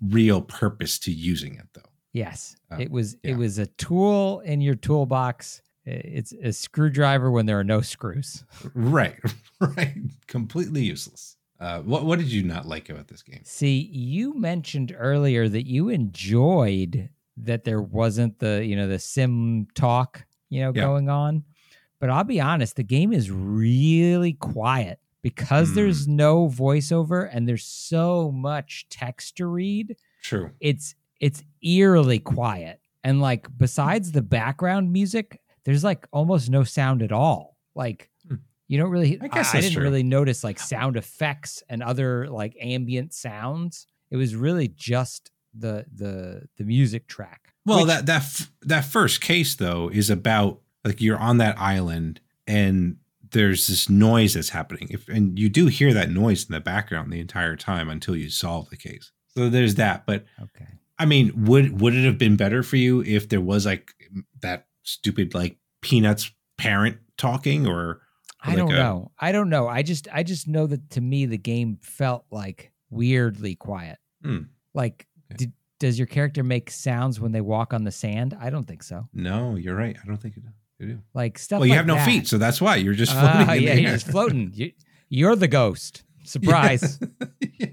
real 0.01 0.43
purpose 0.43 0.99
to 1.01 1.13
using 1.13 1.57
it, 1.57 1.67
though. 1.73 1.83
Yes, 2.13 2.57
um, 2.71 2.81
it 2.81 2.91
was. 2.91 3.17
Yeah. 3.23 3.33
It 3.33 3.39
was 3.39 3.59
a 3.59 3.67
tool 3.67 4.41
in 4.41 4.61
your 4.61 4.75
toolbox. 4.75 5.63
It's 5.87 6.33
a 6.33 6.53
screwdriver 6.53 7.31
when 7.31 7.45
there 7.45 7.59
are 7.59 7.65
no 7.65 7.81
screws. 7.81 8.45
Right, 8.75 9.19
right. 9.61 9.97
Completely 10.27 10.83
useless. 10.83 11.37
Uh, 11.61 11.81
what 11.81 12.05
what 12.05 12.19
did 12.19 12.31
you 12.31 12.43
not 12.43 12.67
like 12.67 12.89
about 12.91 13.09
this 13.09 13.23
game? 13.23 13.41
See, 13.45 13.91
you 13.93 14.35
mentioned 14.35 14.95
earlier 14.97 15.49
that 15.49 15.67
you 15.67 15.89
enjoyed 15.89 17.11
that 17.37 17.65
there 17.65 17.83
wasn't 17.83 18.39
the 18.39 18.65
you 18.65 18.77
know 18.77 18.87
the 18.87 18.99
sim 18.99 19.67
talk 19.75 20.25
you 20.51 20.63
know 20.63 20.73
yeah. 20.75 20.83
going 20.83 21.09
on, 21.09 21.45
but 22.05 22.11
I'll 22.11 22.23
be 22.23 22.39
honest, 22.39 22.77
the 22.77 22.83
game 22.83 23.15
is 23.15 23.31
really 23.31 24.35
quiet 24.35 25.01
because 25.23 25.71
mm. 25.71 25.75
there's 25.77 26.07
no 26.07 26.51
voiceover 26.51 27.31
and 27.33 27.49
there's 27.49 27.65
so 27.65 28.31
much 28.31 28.85
text 28.91 29.39
to 29.39 29.47
read. 29.47 29.97
True, 30.23 30.51
it's 30.61 30.95
it's 31.19 31.43
eerily 31.63 32.19
quiet, 32.19 32.83
and 33.03 33.23
like 33.23 33.47
besides 33.57 34.13
the 34.13 34.21
background 34.21 34.93
music, 34.93 35.41
there's 35.65 35.83
like 35.83 36.07
almost 36.13 36.51
no 36.51 36.63
sound 36.63 37.01
at 37.01 37.11
all. 37.11 37.57
Like 37.75 38.11
you 38.69 38.77
don't 38.77 38.91
really. 38.91 39.19
I 39.23 39.29
guess 39.29 39.55
I, 39.55 39.59
I 39.59 39.61
didn't 39.63 39.73
true. 39.73 39.85
really 39.85 40.03
notice 40.03 40.45
like 40.45 40.59
sound 40.59 40.99
effects 40.99 41.63
and 41.71 41.83
other 41.83 42.29
like 42.29 42.55
ambient 42.61 43.15
sounds. 43.15 43.87
It 44.11 44.17
was 44.17 44.37
really 44.37 44.69
just 44.69 45.31
the 45.55 45.87
the 45.91 46.43
the 46.59 46.65
music 46.65 47.07
track. 47.07 47.55
Well, 47.65 47.79
which, 47.79 47.87
that 47.87 48.05
that 48.05 48.21
f- 48.21 48.53
that 48.61 48.85
first 48.85 49.23
case 49.23 49.55
though 49.55 49.89
is 49.89 50.11
about 50.11 50.61
like 50.85 51.01
you're 51.01 51.19
on 51.19 51.39
that 51.39 51.59
island 51.59 52.21
and 52.47 52.97
there's 53.31 53.67
this 53.67 53.89
noise 53.89 54.35
that's 54.35 54.51
happening. 54.51 54.89
If 54.91 55.09
and 55.09 55.39
you 55.39 55.49
do 55.49 55.67
hear 55.67 55.93
that 55.93 56.11
noise 56.11 56.47
in 56.47 56.53
the 56.53 56.61
background 56.61 57.13
the 57.13 57.21
entire 57.21 57.57
time 57.57 57.89
until 57.89 58.17
you 58.17 58.31
solve 58.31 58.71
the 58.71 58.77
case. 58.77 59.13
So 59.37 59.49
there's 59.49 59.75
that. 59.75 60.07
But 60.07 60.25
okay. 60.41 60.69
I 60.99 61.07
mean, 61.07 61.45
would 61.45 61.81
would 61.81 61.95
it 61.95 62.05
have 62.05 62.19
been 62.19 62.37
better 62.37 62.63
for 62.63 62.77
you 62.77 63.03
if 63.03 63.29
there 63.29 63.41
was 63.41 63.67
like 63.67 63.93
that 64.41 64.67
stupid 64.83 65.35
like 65.35 65.57
peanuts 65.81 66.31
parent 66.57 66.99
talking 67.17 67.67
or 67.67 68.01
I 68.43 68.55
don't 68.55 68.69
know. 68.69 69.11
I 69.19 69.33
don't 69.33 69.49
know. 69.49 69.69
I 69.69 69.83
just 69.83 70.07
I 70.13 70.23
just 70.23 70.47
know 70.47 70.67
that 70.67 70.91
to 70.91 71.01
me 71.01 71.27
the 71.27 71.39
game 71.39 71.79
felt 71.83 72.27
like 72.31 72.73
weirdly 72.91 73.57
quiet. 73.57 73.99
Mm. 74.25 74.49
Like 74.75 75.07
okay. 75.33 75.37
did, 75.39 75.53
does 75.81 75.99
your 75.99 76.07
character 76.07 76.45
make 76.45 76.71
sounds 76.71 77.19
when 77.21 77.33
they 77.33 77.41
walk 77.41 77.73
on 77.73 77.85
the 77.85 77.91
sand? 77.91 78.37
I 78.41 78.51
don't 78.51 78.67
think 78.67 78.83
so. 78.83 79.09
No, 79.13 79.57
you're 79.57 79.75
right. 79.75 79.97
I 80.03 80.07
don't 80.07 80.19
think 80.19 80.37
it 80.37 80.45
do. 80.45 80.51
Like 81.15 81.39
stuff. 81.39 81.61
Well, 81.61 81.67
you 81.67 81.73
like 81.73 81.79
have 81.79 81.87
no 81.87 81.95
that. 81.95 82.07
feet, 82.07 82.27
so 82.27 82.39
that's 82.39 82.61
why 82.61 82.77
you're 82.77 82.95
just 82.95 83.15
ah, 83.15 83.45
floating. 83.45 83.49
Uh, 83.49 83.53
yeah, 83.55 83.75
you're 83.75 83.93
just 83.93 84.09
floating. 84.09 84.53
You, 84.55 84.73
you're 85.09 85.37
the 85.37 85.49
ghost. 85.49 86.03
Surprise. 86.25 86.99
yeah. 87.59 87.69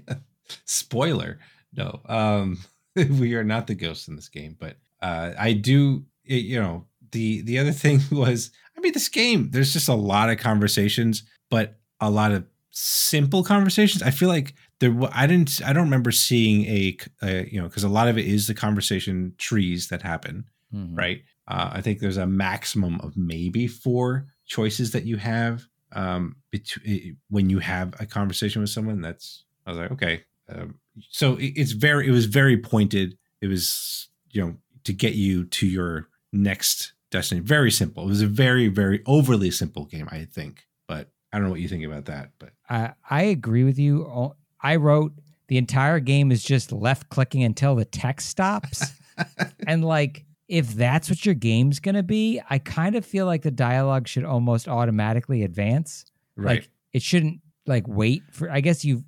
Spoiler. 0.64 1.38
No, 1.74 2.00
um, 2.06 2.58
we 2.94 3.34
are 3.34 3.44
not 3.44 3.66
the 3.66 3.74
ghosts 3.74 4.06
in 4.08 4.16
this 4.16 4.28
game, 4.28 4.56
but 4.58 4.76
uh, 5.00 5.32
I 5.38 5.52
do. 5.54 6.04
You 6.24 6.60
know, 6.60 6.86
the 7.10 7.42
the 7.42 7.58
other 7.58 7.72
thing 7.72 8.00
was 8.12 8.52
I 8.76 8.80
mean, 8.80 8.92
this 8.92 9.08
game, 9.08 9.50
there's 9.50 9.72
just 9.72 9.88
a 9.88 9.94
lot 9.94 10.30
of 10.30 10.38
conversations, 10.38 11.22
but 11.50 11.78
a 12.00 12.10
lot 12.10 12.32
of 12.32 12.44
simple 12.70 13.44
conversations. 13.44 14.02
I 14.02 14.10
feel 14.10 14.28
like 14.28 14.54
there, 14.80 14.92
I 15.12 15.26
didn't, 15.26 15.60
I 15.64 15.72
don't 15.72 15.84
remember 15.84 16.10
seeing 16.10 16.64
a, 16.64 16.96
a 17.22 17.48
you 17.48 17.60
know, 17.60 17.68
because 17.68 17.84
a 17.84 17.88
lot 17.88 18.08
of 18.08 18.18
it 18.18 18.26
is 18.26 18.48
the 18.48 18.54
conversation 18.54 19.34
trees 19.38 19.88
that 19.88 20.02
happen, 20.02 20.46
mm-hmm. 20.74 20.96
right? 20.96 21.22
Uh, 21.48 21.70
I 21.72 21.80
think 21.80 21.98
there's 21.98 22.16
a 22.16 22.26
maximum 22.26 23.00
of 23.00 23.16
maybe 23.16 23.66
four 23.66 24.26
choices 24.46 24.92
that 24.92 25.04
you 25.04 25.16
have 25.16 25.66
um, 25.92 26.36
between 26.50 27.16
when 27.28 27.50
you 27.50 27.58
have 27.58 27.94
a 28.00 28.06
conversation 28.06 28.62
with 28.62 28.70
someone. 28.70 29.00
That's 29.00 29.44
I 29.66 29.70
was 29.70 29.78
like, 29.78 29.92
okay, 29.92 30.24
um, 30.48 30.78
so 31.10 31.36
it, 31.36 31.52
it's 31.56 31.72
very, 31.72 32.06
it 32.06 32.10
was 32.10 32.26
very 32.26 32.56
pointed. 32.56 33.16
It 33.40 33.48
was, 33.48 34.08
you 34.30 34.42
know, 34.42 34.56
to 34.84 34.92
get 34.92 35.14
you 35.14 35.44
to 35.44 35.66
your 35.66 36.08
next 36.32 36.92
Destiny. 37.12 37.42
Very 37.42 37.70
simple. 37.70 38.04
It 38.04 38.08
was 38.08 38.22
a 38.22 38.26
very, 38.26 38.68
very 38.68 39.02
overly 39.04 39.50
simple 39.50 39.84
game, 39.84 40.08
I 40.10 40.24
think. 40.24 40.66
But 40.88 41.10
I 41.30 41.36
don't 41.36 41.44
know 41.44 41.50
what 41.50 41.60
you 41.60 41.68
think 41.68 41.84
about 41.84 42.06
that. 42.06 42.30
But 42.38 42.52
I 42.70 42.94
I 43.08 43.24
agree 43.24 43.64
with 43.64 43.78
you. 43.78 44.34
I 44.62 44.76
wrote 44.76 45.12
the 45.48 45.58
entire 45.58 46.00
game 46.00 46.32
is 46.32 46.42
just 46.42 46.72
left 46.72 47.10
clicking 47.10 47.44
until 47.44 47.74
the 47.76 47.84
text 47.84 48.30
stops. 48.30 48.92
and 49.66 49.84
like 49.84 50.24
if 50.52 50.74
that's 50.74 51.08
what 51.08 51.24
your 51.24 51.34
game's 51.34 51.80
gonna 51.80 52.02
be, 52.02 52.38
I 52.50 52.58
kind 52.58 52.94
of 52.94 53.06
feel 53.06 53.24
like 53.24 53.40
the 53.40 53.50
dialogue 53.50 54.06
should 54.06 54.26
almost 54.26 54.68
automatically 54.68 55.44
advance. 55.44 56.04
Right. 56.36 56.56
Like 56.56 56.70
it 56.92 57.00
shouldn't 57.00 57.40
like 57.66 57.88
wait 57.88 58.22
for 58.32 58.50
I 58.50 58.60
guess 58.60 58.84
you 58.84 59.02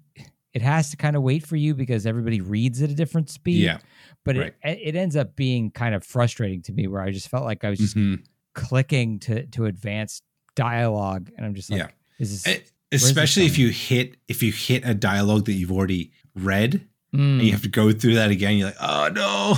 it 0.54 0.62
has 0.62 0.90
to 0.92 0.96
kind 0.96 1.16
of 1.16 1.22
wait 1.22 1.46
for 1.46 1.56
you 1.56 1.74
because 1.74 2.06
everybody 2.06 2.40
reads 2.40 2.80
at 2.80 2.88
a 2.88 2.94
different 2.94 3.28
speed. 3.28 3.62
Yeah. 3.62 3.76
But 4.24 4.38
right. 4.38 4.54
it 4.64 4.78
it 4.82 4.96
ends 4.96 5.16
up 5.16 5.36
being 5.36 5.70
kind 5.70 5.94
of 5.94 6.02
frustrating 6.02 6.62
to 6.62 6.72
me 6.72 6.86
where 6.86 7.02
I 7.02 7.10
just 7.10 7.28
felt 7.28 7.44
like 7.44 7.62
I 7.62 7.68
was 7.68 7.78
just 7.78 7.94
mm-hmm. 7.94 8.22
clicking 8.54 9.18
to 9.20 9.44
to 9.48 9.66
advance 9.66 10.22
dialogue 10.54 11.30
and 11.36 11.44
I'm 11.44 11.54
just 11.54 11.70
like 11.70 11.80
yeah. 11.80 11.88
is 12.18 12.42
this 12.42 12.72
especially 12.90 13.44
if 13.44 13.58
you 13.58 13.68
hit 13.68 14.16
if 14.28 14.42
you 14.42 14.50
hit 14.50 14.82
a 14.86 14.94
dialogue 14.94 15.44
that 15.44 15.52
you've 15.52 15.72
already 15.72 16.10
read 16.34 16.88
mm. 17.12 17.18
and 17.18 17.42
you 17.42 17.48
mm. 17.48 17.52
have 17.52 17.62
to 17.62 17.68
go 17.68 17.92
through 17.92 18.14
that 18.14 18.30
again 18.30 18.56
you're 18.56 18.68
like 18.68 18.76
oh 18.80 19.10
no 19.12 19.54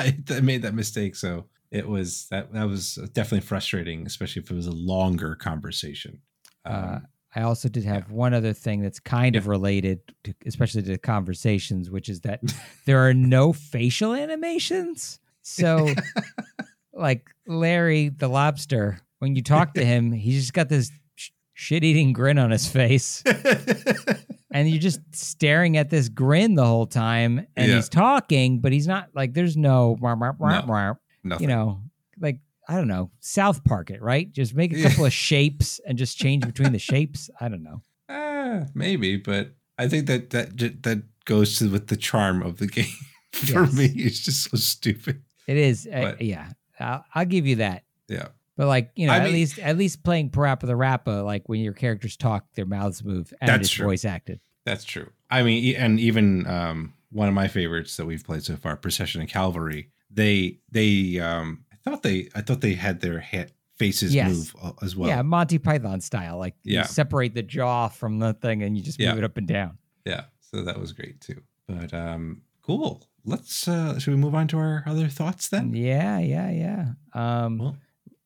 I, 0.00 0.18
I 0.30 0.40
made 0.40 0.62
that 0.62 0.74
mistake 0.74 1.16
so 1.16 1.46
it 1.70 1.88
was 1.88 2.26
that 2.30 2.52
that 2.52 2.68
was 2.68 2.96
definitely 3.12 3.46
frustrating 3.46 4.06
especially 4.06 4.42
if 4.42 4.50
it 4.50 4.54
was 4.54 4.66
a 4.66 4.72
longer 4.72 5.34
conversation 5.34 6.20
uh, 6.64 6.68
um, 6.68 6.84
uh, 6.84 6.98
I 7.34 7.42
also 7.42 7.68
did 7.68 7.84
have 7.84 8.08
yeah. 8.08 8.14
one 8.14 8.34
other 8.34 8.52
thing 8.52 8.80
that's 8.80 8.98
kind 8.98 9.34
yeah. 9.34 9.40
of 9.40 9.46
related, 9.46 10.00
to, 10.24 10.34
especially 10.46 10.82
to 10.82 10.98
conversations, 10.98 11.90
which 11.90 12.08
is 12.08 12.22
that 12.22 12.40
there 12.86 13.06
are 13.06 13.14
no 13.14 13.52
facial 13.52 14.14
animations. 14.14 15.20
So, 15.42 15.94
like 16.92 17.30
Larry 17.46 18.08
the 18.08 18.28
lobster, 18.28 19.00
when 19.20 19.36
you 19.36 19.42
talk 19.42 19.74
to 19.74 19.84
him, 19.84 20.12
he's 20.12 20.40
just 20.40 20.52
got 20.52 20.68
this 20.68 20.90
sh- 21.14 21.30
shit-eating 21.54 22.12
grin 22.12 22.38
on 22.38 22.50
his 22.50 22.66
face, 22.66 23.22
and 24.52 24.68
you're 24.68 24.80
just 24.80 25.00
staring 25.12 25.76
at 25.76 25.90
this 25.90 26.08
grin 26.08 26.54
the 26.54 26.64
whole 26.64 26.86
time. 26.86 27.46
And 27.56 27.68
yeah. 27.68 27.76
he's 27.76 27.88
talking, 27.88 28.60
but 28.60 28.72
he's 28.72 28.86
not 28.86 29.08
like 29.14 29.34
there's 29.34 29.56
no, 29.56 29.96
no 30.00 31.38
you 31.38 31.46
know, 31.46 31.82
like 32.18 32.40
I 32.68 32.76
don't 32.76 32.88
know, 32.88 33.10
South 33.20 33.64
Park 33.64 33.90
it, 33.90 34.02
right? 34.02 34.30
Just 34.32 34.54
make 34.54 34.72
a 34.72 34.82
couple 34.82 35.04
of 35.04 35.12
shapes 35.28 35.80
and 35.86 35.98
just 35.98 36.18
change 36.18 36.46
between 36.46 36.72
the 36.72 36.78
shapes. 36.78 37.30
I 37.40 37.48
don't 37.48 37.62
know. 37.62 37.82
Uh, 38.08 38.66
maybe, 38.74 39.16
but 39.16 39.54
I 39.78 39.88
think 39.88 40.06
that 40.06 40.30
that 40.30 40.56
that 40.82 41.02
goes 41.24 41.58
to 41.58 41.70
with 41.70 41.88
the 41.88 41.96
charm 41.96 42.42
of 42.42 42.58
the 42.58 42.66
game. 42.68 42.86
For 43.32 43.64
yes. 43.64 43.72
me, 43.72 43.86
it's 43.86 44.20
just 44.20 44.50
so 44.50 44.56
stupid. 44.56 45.22
It 45.46 45.56
is, 45.56 45.86
uh, 45.86 46.16
yeah. 46.20 46.48
I'll, 46.80 47.04
I'll, 47.14 47.24
give 47.24 47.46
you 47.46 47.56
that. 47.56 47.84
Yeah. 48.08 48.28
But 48.60 48.66
like 48.66 48.90
you 48.94 49.06
know, 49.06 49.14
I 49.14 49.16
at 49.16 49.24
mean, 49.24 49.32
least 49.32 49.58
at 49.58 49.78
least 49.78 50.04
playing 50.04 50.28
Parappa 50.32 50.66
the 50.66 50.76
Rapper, 50.76 51.22
like 51.22 51.48
when 51.48 51.60
your 51.60 51.72
characters 51.72 52.14
talk, 52.14 52.44
their 52.56 52.66
mouths 52.66 53.02
move, 53.02 53.32
and 53.40 53.58
it's 53.58 53.70
true. 53.70 53.86
voice 53.86 54.04
acted. 54.04 54.38
That's 54.66 54.84
true. 54.84 55.08
I 55.30 55.42
mean, 55.42 55.74
and 55.76 55.98
even 55.98 56.46
um, 56.46 56.92
one 57.10 57.26
of 57.26 57.32
my 57.32 57.48
favorites 57.48 57.96
that 57.96 58.04
we've 58.04 58.22
played 58.22 58.42
so 58.42 58.56
far, 58.56 58.76
Procession 58.76 59.22
and 59.22 59.30
Calvary. 59.30 59.88
They 60.10 60.58
they 60.70 61.18
um, 61.20 61.64
thought 61.86 62.02
they 62.02 62.28
I 62.34 62.42
thought 62.42 62.60
they 62.60 62.74
had 62.74 63.00
their 63.00 63.18
head 63.18 63.50
faces 63.76 64.14
yes. 64.14 64.28
move 64.28 64.54
uh, 64.62 64.72
as 64.82 64.94
well. 64.94 65.08
Yeah, 65.08 65.22
Monty 65.22 65.56
Python 65.56 66.02
style. 66.02 66.36
Like 66.36 66.54
yeah. 66.62 66.80
you 66.80 66.84
separate 66.84 67.34
the 67.34 67.42
jaw 67.42 67.88
from 67.88 68.18
the 68.18 68.34
thing 68.34 68.62
and 68.62 68.76
you 68.76 68.82
just 68.82 69.00
yeah. 69.00 69.08
move 69.08 69.20
it 69.20 69.24
up 69.24 69.38
and 69.38 69.48
down. 69.48 69.78
Yeah. 70.04 70.24
So 70.40 70.60
that 70.64 70.78
was 70.78 70.92
great 70.92 71.22
too. 71.22 71.40
But 71.66 71.94
um 71.94 72.42
cool. 72.60 73.06
Let's 73.24 73.66
uh 73.66 73.98
should 73.98 74.12
we 74.12 74.20
move 74.20 74.34
on 74.34 74.48
to 74.48 74.58
our 74.58 74.84
other 74.86 75.08
thoughts 75.08 75.48
then? 75.48 75.72
Yeah, 75.72 76.18
yeah, 76.18 76.50
yeah. 76.50 76.88
Um 77.14 77.56
well, 77.56 77.76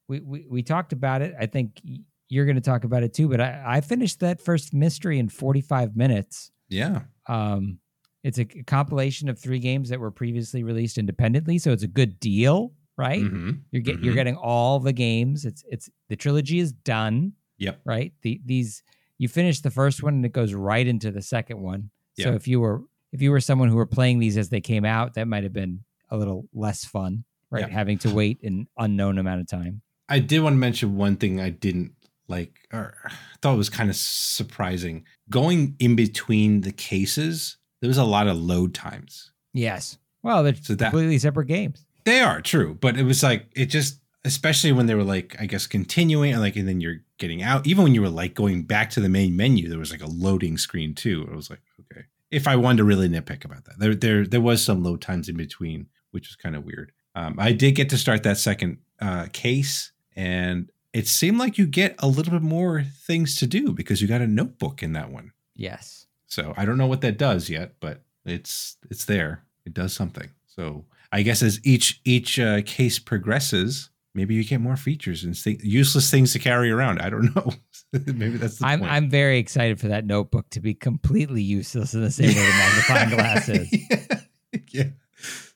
we, 0.09 0.21
we 0.21 0.47
we 0.49 0.63
talked 0.63 0.93
about 0.93 1.23
it. 1.23 1.35
I 1.39 1.47
think 1.47 1.81
you're 2.29 2.45
going 2.47 2.57
to 2.57 2.61
talk 2.63 2.85
about 2.85 3.03
it 3.03 3.13
too, 3.15 3.29
but 3.29 3.41
I, 3.41 3.63
I 3.67 3.81
finished 3.81 4.21
that 4.21 4.41
first 4.41 4.73
mystery 4.75 5.19
in 5.19 5.29
45 5.29 5.95
minutes. 5.97 6.51
Yeah. 6.69 7.03
Um, 7.29 7.79
it's 8.23 8.39
a 8.39 8.45
compilation 8.45 9.29
of 9.29 9.39
three 9.39 9.59
games 9.59 9.91
that 9.91 10.01
were 10.01 10.11
previously 10.11 10.63
released 10.63 10.97
independently, 10.99 11.59
so 11.59 11.73
it's 11.73 11.83
a 11.83 11.87
good 11.89 12.19
deal, 12.21 12.73
right? 12.97 13.21
Mm-hmm. 13.23 13.51
You're 13.71 13.83
get, 13.83 14.01
Mhm. 14.01 14.05
you're 14.05 14.15
getting 14.15 14.37
all 14.37 14.81
the 14.81 14.93
games. 14.93 15.45
It's 15.45 15.63
it's 15.69 15.89
the 16.09 16.17
trilogy 16.17 16.59
is 16.59 16.73
done, 16.73 17.33
Yep. 17.59 17.81
right? 17.85 18.13
The 18.23 18.41
these 18.45 18.83
you 19.19 19.29
finish 19.29 19.61
the 19.61 19.71
first 19.71 20.03
one 20.03 20.15
and 20.15 20.25
it 20.25 20.33
goes 20.33 20.55
right 20.55 20.87
into 20.87 21.11
the 21.11 21.23
second 21.23 21.61
one. 21.61 21.91
So 22.19 22.31
Yeah. 22.31 22.35
if 22.37 22.49
you 22.49 22.61
were 22.61 22.83
if 23.13 23.23
you 23.23 23.31
were 23.31 23.41
someone 23.41 23.69
who 23.69 23.77
were 23.77 23.87
playing 23.87 24.19
these 24.19 24.37
as 24.37 24.49
they 24.49 24.61
came 24.61 24.85
out, 24.85 25.15
that 25.15 25.29
might 25.29 25.45
have 25.45 25.53
been 25.53 25.85
a 26.11 26.17
little 26.17 26.49
less 26.53 26.85
fun, 26.85 27.25
right? 27.51 27.61
Yeah. 27.69 27.69
Having 27.69 27.99
to 27.99 28.11
wait 28.15 28.43
an 28.43 28.67
unknown 28.79 29.19
amount 29.19 29.41
of 29.43 29.47
time. 29.47 29.83
I 30.09 30.19
did 30.19 30.41
want 30.41 30.55
to 30.55 30.59
mention 30.59 30.97
one 30.97 31.17
thing 31.17 31.41
I 31.41 31.51
didn't 31.51 31.93
like, 32.29 32.69
or 32.73 32.95
thought 33.43 33.57
was 33.57 33.69
kind 33.71 33.91
of 33.91 33.97
surprising. 33.97 35.05
Going 35.31 35.77
in 35.79 35.97
between 35.97 36.63
the 36.63 36.73
cases, 36.73 37.57
there 37.81 37.89
was 37.89 37.99
a 37.99 38.05
lot 38.05 38.27
of 38.29 38.37
load 38.37 38.75
times. 38.75 39.33
Yes. 39.53 39.99
Well, 40.23 40.43
they're 40.43 40.55
So 40.55 40.75
that- 40.75 40.91
completely 40.91 41.19
separate 41.19 41.47
games. 41.49 41.85
They 42.05 42.21
are 42.21 42.43
true, 42.43 42.77
but 42.81 42.99
it 42.99 43.05
was 43.05 43.23
like 43.23 43.47
it 43.57 43.67
just, 43.67 44.01
especially 44.25 44.73
when 44.73 44.85
they 44.87 44.95
were 44.95 45.05
like, 45.05 45.37
I 45.41 45.47
guess 45.47 45.67
continuing, 45.67 46.33
and 46.33 46.41
like, 46.41 46.57
and 46.57 46.69
then 46.69 46.81
you're 46.83 46.99
getting 47.19 47.43
out. 47.43 47.67
Even 47.67 47.85
when 47.85 47.95
you 47.95 48.03
were 48.03 48.11
like 48.11 48.35
going 48.35 48.65
back 48.65 48.91
to 48.91 49.01
the 49.01 49.09
main 49.09 49.37
menu, 49.37 49.69
there 49.71 49.79
was 49.79 49.91
like 49.91 50.03
a 50.03 50.07
loading 50.11 50.59
screen 50.59 50.95
too. 50.95 51.23
It 51.31 51.35
was 51.35 51.49
like, 51.49 51.61
okay, 51.81 52.05
if 52.31 52.47
I 52.47 52.57
wanted 52.57 52.79
to 52.79 52.85
really 52.85 53.09
nitpick 53.09 53.45
about 53.47 53.65
that, 53.65 53.79
there 53.79 53.95
there 53.95 54.27
there 54.27 54.41
was 54.43 54.63
some 54.63 54.83
load 54.83 55.01
times 55.01 55.31
in 55.31 55.37
between, 55.39 55.87
which 56.11 56.29
was 56.29 56.37
kind 56.37 56.55
of 56.57 56.65
weird. 56.67 56.93
Um, 57.15 57.37
I 57.39 57.53
did 57.53 57.75
get 57.75 57.89
to 57.91 57.97
start 57.99 58.23
that 58.25 58.37
second 58.37 58.79
uh, 59.01 59.29
case, 59.33 59.93
and 60.17 60.71
it 60.93 61.09
seemed 61.09 61.39
like 61.39 61.59
you 61.59 61.67
get 61.67 61.97
a 61.99 62.07
little 62.09 62.33
bit 62.33 62.43
more 62.43 62.83
things 62.83 63.37
to 63.37 63.47
do 63.47 63.73
because 63.73 64.01
you 64.01 64.09
got 64.09 64.21
a 64.21 64.27
notebook 64.27 64.83
in 64.83 64.93
that 64.93 65.11
one. 65.11 65.33
Yes. 65.55 66.07
So 66.27 66.55
I 66.57 66.65
don't 66.65 66.79
know 66.79 66.87
what 66.87 67.01
that 67.03 67.19
does 67.19 67.49
yet, 67.51 67.75
but 67.81 68.03
it's 68.25 68.77
it's 68.91 69.05
there. 69.05 69.45
It 69.67 69.75
does 69.75 69.93
something. 69.93 70.31
So 70.47 70.85
I 71.13 71.23
guess 71.23 71.43
as 71.43 71.61
each 71.65 72.01
each 72.05 72.39
uh, 72.39 72.63
case 72.63 72.99
progresses, 72.99 73.91
maybe 74.15 74.35
you 74.35 74.45
get 74.45 74.61
more 74.61 74.77
features 74.77 75.25
and 75.25 75.37
thi- 75.37 75.61
useless 75.63 76.11
things 76.11 76.33
to 76.33 76.39
carry 76.39 76.71
around. 76.71 77.01
I 77.01 77.11
don't 77.11 77.35
know. 77.37 77.53
maybe 77.93 78.37
that's 78.37 78.59
the 78.59 78.67
I'm 78.67 78.81
point. 78.81 78.93
I'm 78.93 79.11
very 79.11 79.39
excited 79.39 79.79
for 79.81 79.89
that 79.89 80.05
notebook 80.07 80.49
to 80.51 80.61
be 80.61 80.75
completely 80.75 81.43
useless 81.43 81.95
in 81.95 82.03
the 82.03 82.11
same 82.11 82.29
way 82.29 82.35
the 82.35 82.41
magnifying 82.41 83.11
glass 83.11 83.49
is. 83.49 83.73
yeah. 83.91 84.17
yeah. 84.71 84.85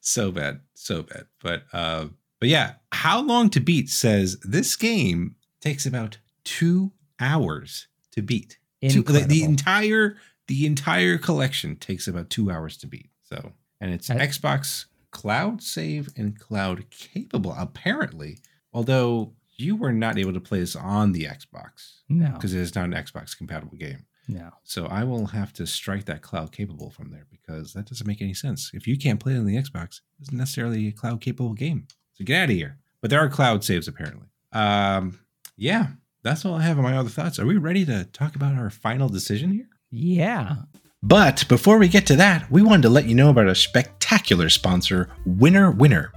So 0.00 0.30
bad. 0.30 0.60
So 0.74 1.02
bad. 1.02 1.26
But 1.42 1.64
uh 1.72 2.06
but 2.40 2.48
yeah, 2.48 2.74
how 2.92 3.20
long 3.22 3.50
to 3.50 3.60
beat 3.60 3.88
says 3.90 4.38
this 4.42 4.76
game 4.76 5.36
takes 5.60 5.86
about 5.86 6.18
2 6.44 6.92
hours 7.20 7.88
to 8.12 8.22
beat. 8.22 8.58
Two- 8.88 9.02
the, 9.02 9.20
the 9.20 9.42
entire 9.44 10.16
the 10.46 10.64
entire 10.66 11.18
collection 11.18 11.76
takes 11.76 12.08
about 12.08 12.30
2 12.30 12.50
hours 12.50 12.76
to 12.78 12.86
beat. 12.86 13.10
So, 13.22 13.52
and 13.80 13.92
it's 13.92 14.08
That- 14.08 14.18
Xbox 14.18 14.86
cloud 15.10 15.62
save 15.62 16.08
and 16.16 16.38
cloud 16.38 16.84
capable 16.90 17.54
apparently. 17.58 18.38
Although 18.72 19.32
you 19.56 19.74
were 19.74 19.92
not 19.92 20.18
able 20.18 20.32
to 20.34 20.40
play 20.40 20.60
this 20.60 20.76
on 20.76 21.12
the 21.12 21.24
Xbox 21.24 22.02
no, 22.08 22.30
because 22.32 22.54
it 22.54 22.60
is 22.60 22.74
not 22.74 22.84
an 22.84 22.92
Xbox 22.92 23.36
compatible 23.36 23.76
game. 23.76 24.04
no. 24.28 24.50
So 24.62 24.86
I 24.86 25.02
will 25.04 25.26
have 25.26 25.52
to 25.54 25.66
strike 25.66 26.04
that 26.04 26.22
cloud 26.22 26.52
capable 26.52 26.90
from 26.90 27.10
there 27.10 27.26
because 27.30 27.72
that 27.72 27.86
doesn't 27.86 28.06
make 28.06 28.22
any 28.22 28.34
sense. 28.34 28.70
If 28.74 28.86
you 28.86 28.96
can't 28.96 29.18
play 29.18 29.34
it 29.34 29.38
on 29.38 29.46
the 29.46 29.56
Xbox, 29.56 30.00
it 30.20 30.22
isn't 30.22 30.36
necessarily 30.38 30.86
a 30.86 30.92
cloud 30.92 31.20
capable 31.20 31.54
game. 31.54 31.88
So 32.18 32.24
get 32.24 32.42
out 32.42 32.50
of 32.50 32.56
here. 32.56 32.76
But 33.00 33.10
there 33.10 33.20
are 33.20 33.28
cloud 33.28 33.62
saves 33.62 33.86
apparently. 33.86 34.26
Um, 34.52 35.20
yeah, 35.56 35.88
that's 36.22 36.44
all 36.44 36.54
I 36.54 36.62
have 36.62 36.78
on 36.78 36.84
my 36.84 36.96
other 36.96 37.08
thoughts. 37.08 37.38
Are 37.38 37.46
we 37.46 37.56
ready 37.56 37.84
to 37.84 38.04
talk 38.06 38.34
about 38.34 38.54
our 38.54 38.70
final 38.70 39.08
decision 39.08 39.52
here? 39.52 39.68
Yeah. 39.90 40.56
But 41.00 41.44
before 41.48 41.78
we 41.78 41.86
get 41.86 42.06
to 42.08 42.16
that, 42.16 42.50
we 42.50 42.60
wanted 42.60 42.82
to 42.82 42.88
let 42.88 43.06
you 43.06 43.14
know 43.14 43.30
about 43.30 43.46
our 43.46 43.54
spectacular 43.54 44.48
sponsor, 44.48 45.08
Winner 45.24 45.70
Winner. 45.70 46.12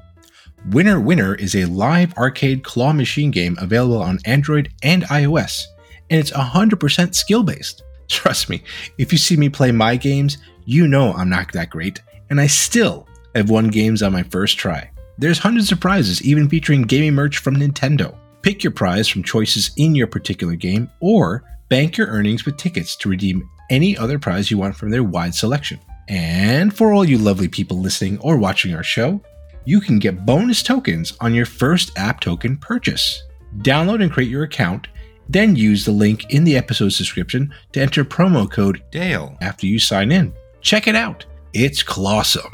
Winner 0.69 0.99
Winner 0.99 1.35
is 1.35 1.55
a 1.55 1.65
live 1.65 2.15
arcade 2.17 2.63
claw 2.63 2.93
machine 2.93 3.29
game 3.29 3.57
available 3.61 4.01
on 4.01 4.19
Android 4.25 4.69
and 4.81 5.03
iOS, 5.03 5.65
and 6.09 6.19
it's 6.19 6.31
100% 6.31 7.13
skill 7.13 7.43
based. 7.43 7.83
Trust 8.07 8.49
me, 8.49 8.63
if 8.97 9.11
you 9.11 9.19
see 9.19 9.37
me 9.37 9.49
play 9.49 9.71
my 9.71 9.95
games, 9.95 10.39
you 10.65 10.87
know 10.87 11.13
I'm 11.13 11.29
not 11.29 11.51
that 11.53 11.69
great, 11.69 12.01
and 12.31 12.41
I 12.41 12.47
still 12.47 13.07
have 13.35 13.51
won 13.51 13.67
games 13.67 14.01
on 14.01 14.11
my 14.11 14.23
first 14.23 14.57
try. 14.57 14.89
There's 15.17 15.39
hundreds 15.39 15.71
of 15.71 15.79
prizes, 15.79 16.21
even 16.23 16.49
featuring 16.49 16.83
gaming 16.83 17.13
merch 17.13 17.37
from 17.37 17.55
Nintendo. 17.55 18.15
Pick 18.41 18.63
your 18.63 18.71
prize 18.71 19.07
from 19.07 19.23
choices 19.23 19.71
in 19.77 19.93
your 19.93 20.07
particular 20.07 20.55
game, 20.55 20.89
or 20.99 21.43
bank 21.69 21.97
your 21.97 22.07
earnings 22.07 22.45
with 22.45 22.57
tickets 22.57 22.95
to 22.97 23.09
redeem 23.09 23.47
any 23.69 23.97
other 23.97 24.19
prize 24.19 24.49
you 24.49 24.57
want 24.57 24.75
from 24.75 24.89
their 24.89 25.03
wide 25.03 25.35
selection. 25.35 25.79
And 26.07 26.75
for 26.75 26.91
all 26.91 27.05
you 27.05 27.17
lovely 27.17 27.47
people 27.47 27.79
listening 27.79 28.19
or 28.19 28.37
watching 28.37 28.75
our 28.75 28.83
show, 28.83 29.21
you 29.63 29.79
can 29.79 29.99
get 29.99 30.25
bonus 30.25 30.63
tokens 30.63 31.13
on 31.21 31.33
your 31.33 31.45
first 31.45 31.97
app 31.97 32.19
token 32.19 32.57
purchase. 32.57 33.23
Download 33.59 34.01
and 34.01 34.11
create 34.11 34.29
your 34.29 34.43
account, 34.43 34.87
then 35.29 35.55
use 35.55 35.85
the 35.85 35.91
link 35.91 36.33
in 36.33 36.43
the 36.43 36.57
episode's 36.57 36.97
description 36.97 37.53
to 37.73 37.81
enter 37.81 38.03
promo 38.03 38.49
code 38.49 38.83
DALE 38.91 39.37
after 39.39 39.67
you 39.67 39.79
sign 39.79 40.11
in. 40.11 40.33
Check 40.61 40.87
it 40.87 40.95
out. 40.95 41.25
It's 41.53 41.83
clawsome. 41.83 42.51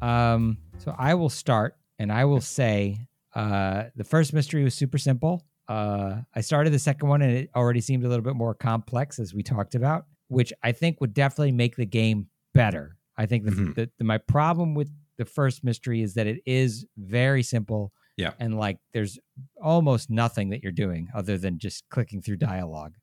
Um, 0.00 0.56
so 0.82 0.94
I 0.98 1.14
will 1.14 1.28
start 1.28 1.76
and 1.98 2.10
I 2.12 2.24
will 2.24 2.40
say 2.40 3.06
uh, 3.34 3.84
the 3.96 4.04
first 4.04 4.32
mystery 4.32 4.64
was 4.64 4.74
super 4.74 4.98
simple. 4.98 5.44
Uh, 5.68 6.22
I 6.34 6.40
started 6.40 6.72
the 6.72 6.78
second 6.78 7.08
one 7.08 7.22
and 7.22 7.32
it 7.32 7.50
already 7.54 7.80
seemed 7.80 8.04
a 8.04 8.08
little 8.08 8.24
bit 8.24 8.34
more 8.34 8.54
complex, 8.54 9.18
as 9.18 9.32
we 9.34 9.42
talked 9.42 9.74
about, 9.74 10.06
which 10.28 10.52
I 10.62 10.72
think 10.72 11.00
would 11.00 11.14
definitely 11.14 11.52
make 11.52 11.76
the 11.76 11.86
game 11.86 12.26
better. 12.54 12.96
I 13.16 13.26
think 13.26 13.44
the, 13.44 13.50
Mhm. 13.52 13.74
the, 13.74 13.90
the 13.98 14.04
my 14.04 14.18
problem 14.18 14.74
with 14.74 14.90
the 15.18 15.24
first 15.26 15.62
mystery 15.62 16.02
is 16.02 16.14
that 16.14 16.26
it 16.26 16.40
is 16.46 16.86
very 16.96 17.42
simple. 17.42 17.92
Yeah. 18.16 18.32
And 18.40 18.58
like 18.58 18.78
there's 18.94 19.18
almost 19.62 20.10
nothing 20.10 20.48
that 20.50 20.62
you're 20.62 20.72
doing 20.72 21.08
other 21.14 21.36
than 21.38 21.58
just 21.58 21.84
clicking 21.90 22.22
through 22.22 22.36
dialogue. 22.38 22.94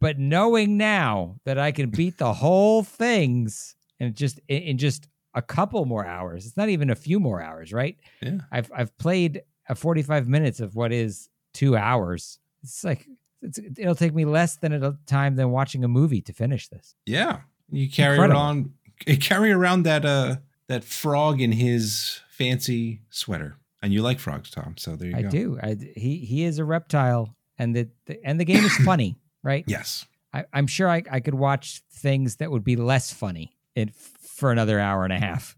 But 0.00 0.18
knowing 0.18 0.76
now 0.76 1.36
that 1.44 1.58
I 1.58 1.72
can 1.72 1.90
beat 1.90 2.18
the 2.18 2.32
whole 2.32 2.82
things 2.82 3.74
and 4.00 4.14
just 4.16 4.40
in 4.48 4.78
just 4.78 5.08
a 5.38 5.42
couple 5.42 5.84
more 5.84 6.04
hours, 6.04 6.46
it's 6.46 6.56
not 6.56 6.68
even 6.68 6.90
a 6.90 6.96
few 6.96 7.20
more 7.20 7.40
hours, 7.40 7.72
right? 7.72 7.96
Yeah. 8.20 8.38
I've 8.50 8.70
I've 8.74 8.98
played 8.98 9.42
a 9.68 9.76
45 9.76 10.26
minutes 10.26 10.58
of 10.58 10.74
what 10.74 10.92
is 10.92 11.28
two 11.54 11.76
hours. 11.76 12.40
It's 12.64 12.82
like 12.82 13.06
it's, 13.40 13.60
it'll 13.78 13.94
take 13.94 14.14
me 14.14 14.24
less 14.24 14.56
than 14.56 14.72
a 14.72 14.98
time 15.06 15.36
than 15.36 15.50
watching 15.50 15.84
a 15.84 15.88
movie 15.88 16.20
to 16.22 16.32
finish 16.32 16.68
this. 16.68 16.96
Yeah. 17.06 17.40
You 17.70 17.88
carry 17.88 18.16
Incredible. 18.16 18.40
it 18.40 18.42
on 18.42 18.72
carry 19.20 19.52
around 19.52 19.84
that 19.84 20.04
uh 20.04 20.36
that 20.66 20.82
frog 20.82 21.40
in 21.40 21.52
his 21.52 22.20
fancy 22.28 23.02
sweater. 23.10 23.56
And 23.80 23.92
you 23.92 24.02
like 24.02 24.18
frogs, 24.18 24.50
Tom. 24.50 24.74
So 24.76 24.96
there 24.96 25.08
you 25.08 25.12
go. 25.12 25.18
I 25.18 25.22
go. 25.22 25.30
do. 25.30 25.58
I, 25.62 25.76
he 25.94 26.16
he 26.16 26.42
is 26.42 26.58
a 26.58 26.64
reptile, 26.64 27.36
and 27.58 27.76
the, 27.76 27.88
the 28.06 28.18
and 28.24 28.40
the 28.40 28.44
game 28.44 28.64
is 28.64 28.76
funny, 28.84 29.20
right? 29.44 29.62
Yes. 29.68 30.04
I, 30.34 30.46
I'm 30.52 30.66
sure 30.66 30.88
I, 30.90 31.04
I 31.10 31.20
could 31.20 31.34
watch 31.34 31.82
things 31.92 32.36
that 32.36 32.50
would 32.50 32.64
be 32.64 32.74
less 32.74 33.12
funny 33.12 33.56
in, 33.78 33.90
for 34.20 34.50
another 34.50 34.78
hour 34.80 35.04
and 35.04 35.12
a 35.12 35.18
half. 35.18 35.56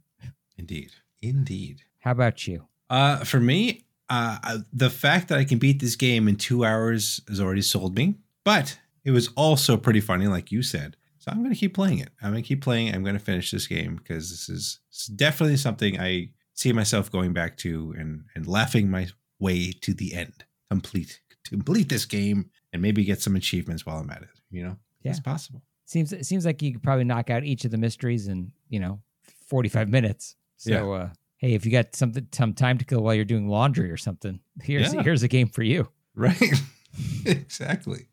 Indeed. 0.56 0.90
Indeed. 1.22 1.83
How 2.00 2.12
about 2.12 2.46
you? 2.46 2.66
Uh, 2.88 3.24
for 3.24 3.40
me, 3.40 3.85
uh, 4.09 4.38
uh, 4.42 4.59
the 4.72 4.90
fact 4.90 5.28
that 5.28 5.38
I 5.38 5.44
can 5.44 5.59
beat 5.59 5.80
this 5.80 5.96
game 5.96 6.28
in 6.28 6.37
two 6.37 6.64
hours 6.64 7.20
has 7.28 7.40
already 7.40 7.62
sold 7.62 7.96
me. 7.96 8.16
But 8.44 8.78
it 9.04 9.11
was 9.12 9.28
also 9.37 9.76
pretty 9.76 10.00
funny, 10.00 10.26
like 10.26 10.50
you 10.52 10.62
said. 10.62 10.96
So 11.18 11.30
I'm 11.30 11.38
going 11.38 11.52
to 11.54 11.59
keep 11.59 11.74
playing 11.74 11.98
it. 11.98 12.11
I'm 12.22 12.30
going 12.33 12.42
to 12.42 12.46
keep 12.48 12.62
playing. 12.62 12.94
I'm 12.94 13.02
going 13.02 13.14
to 13.18 13.24
finish 13.24 13.50
this 13.50 13.66
game 13.66 13.96
because 13.96 14.30
this 14.30 14.48
is 14.48 14.80
definitely 15.14 15.59
something 15.59 16.00
I 16.00 16.30
see 16.54 16.72
myself 16.72 17.11
going 17.12 17.33
back 17.33 17.56
to 17.59 17.94
and 17.98 18.24
and 18.35 18.46
laughing 18.46 18.90
my 18.90 19.09
way 19.38 19.72
to 19.83 19.92
the 19.94 20.14
end. 20.14 20.44
Complete 20.70 21.20
complete 21.46 21.88
this 21.88 22.06
game 22.06 22.48
and 22.72 22.80
maybe 22.80 23.04
get 23.04 23.20
some 23.20 23.35
achievements 23.37 23.85
while 23.85 23.98
I'm 23.98 24.11
at 24.11 24.22
it. 24.22 24.28
You 24.50 24.62
know, 24.64 24.76
Yeah. 25.02 25.11
it's 25.11 25.20
possible. 25.20 25.62
Seems 25.90 26.12
it 26.12 26.24
seems 26.24 26.46
like 26.46 26.62
you 26.62 26.70
could 26.70 26.85
probably 26.85 27.03
knock 27.03 27.31
out 27.31 27.42
each 27.42 27.64
of 27.64 27.72
the 27.72 27.76
mysteries 27.76 28.29
in 28.29 28.53
you 28.68 28.79
know 28.79 29.00
45 29.48 29.88
minutes. 29.88 30.37
So 30.57 30.92
uh, 30.92 31.09
hey, 31.38 31.55
if 31.55 31.66
you 31.66 31.72
got 31.72 31.96
something 31.96 32.29
some 32.31 32.55
time 32.55 32.79
to 32.79 32.85
kill 32.85 33.03
while 33.03 33.12
you're 33.14 33.24
doing 33.24 33.48
laundry 33.48 33.90
or 33.90 33.96
something, 33.96 34.38
here's 34.62 34.94
Yeah. 34.94 35.03
here's 35.03 35.24
a 35.24 35.29
game 35.29 35.48
for 35.48 35.64
you. 35.64 35.88
Right. 36.14 36.40
exactly. 37.26 38.07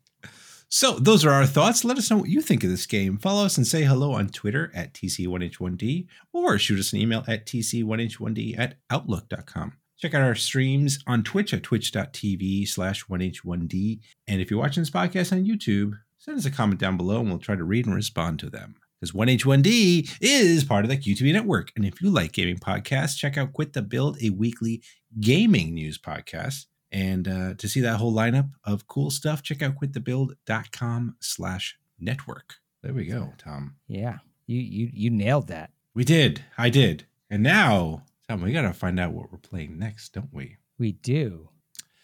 So 0.68 0.98
those 0.98 1.24
are 1.24 1.30
our 1.30 1.46
thoughts. 1.46 1.84
Let 1.84 1.98
us 1.98 2.10
know 2.10 2.16
what 2.18 2.28
you 2.28 2.42
think 2.42 2.64
of 2.64 2.70
this 2.70 2.84
game. 2.84 3.16
Follow 3.16 3.44
us 3.44 3.56
and 3.56 3.64
say 3.66 3.84
hello 3.84 4.12
on 4.12 4.28
Twitter 4.28 4.72
at 4.74 4.92
TC1H1D 4.94 6.06
or 6.32 6.58
shoot 6.58 6.80
us 6.80 6.92
an 6.92 6.98
email 6.98 7.22
at 7.28 7.46
TC1H1D 7.46 8.58
at 8.58 8.74
Outlook.com. 8.90 9.74
Check 9.98 10.14
out 10.14 10.22
our 10.22 10.34
streams 10.34 10.98
on 11.06 11.22
Twitch 11.22 11.54
at 11.54 11.62
twitch.tv 11.62 12.66
slash 12.68 13.06
1H1D. 13.06 14.00
And 14.26 14.40
if 14.40 14.50
you're 14.50 14.60
watching 14.60 14.82
this 14.82 14.90
podcast 14.90 15.32
on 15.32 15.44
YouTube, 15.44 15.94
send 16.28 16.38
us 16.38 16.44
a 16.44 16.50
comment 16.50 16.78
down 16.78 16.98
below 16.98 17.20
and 17.20 17.30
we'll 17.30 17.38
try 17.38 17.56
to 17.56 17.64
read 17.64 17.86
and 17.86 17.94
respond 17.94 18.38
to 18.38 18.50
them. 18.50 18.74
Because 19.00 19.12
1H1D 19.12 20.18
is 20.20 20.62
part 20.62 20.84
of 20.84 20.90
the 20.90 20.96
QTB 20.98 21.32
network. 21.32 21.72
And 21.74 21.86
if 21.86 22.02
you 22.02 22.10
like 22.10 22.32
gaming 22.32 22.58
podcasts, 22.58 23.16
check 23.16 23.38
out 23.38 23.54
Quit 23.54 23.72
the 23.72 23.80
Build, 23.80 24.18
a 24.22 24.28
weekly 24.28 24.82
gaming 25.20 25.72
news 25.72 25.96
podcast. 25.96 26.66
And 26.92 27.26
uh, 27.26 27.54
to 27.54 27.66
see 27.68 27.80
that 27.80 27.96
whole 27.96 28.12
lineup 28.12 28.50
of 28.64 28.86
cool 28.88 29.10
stuff, 29.10 29.42
check 29.42 29.62
out 29.62 29.76
quitthebuild.com 29.76 31.16
slash 31.20 31.78
network. 31.98 32.56
There 32.82 32.92
we 32.92 33.06
go, 33.06 33.32
Tom. 33.38 33.76
Yeah. 33.86 34.18
You 34.46 34.60
you 34.60 34.90
you 34.92 35.10
nailed 35.10 35.48
that. 35.48 35.70
We 35.94 36.04
did. 36.04 36.44
I 36.58 36.68
did. 36.68 37.06
And 37.30 37.42
now, 37.42 38.02
Tom, 38.28 38.42
we 38.42 38.52
got 38.52 38.62
to 38.62 38.74
find 38.74 39.00
out 39.00 39.12
what 39.12 39.32
we're 39.32 39.38
playing 39.38 39.78
next, 39.78 40.12
don't 40.12 40.32
we? 40.32 40.58
We 40.78 40.92
do. 40.92 41.48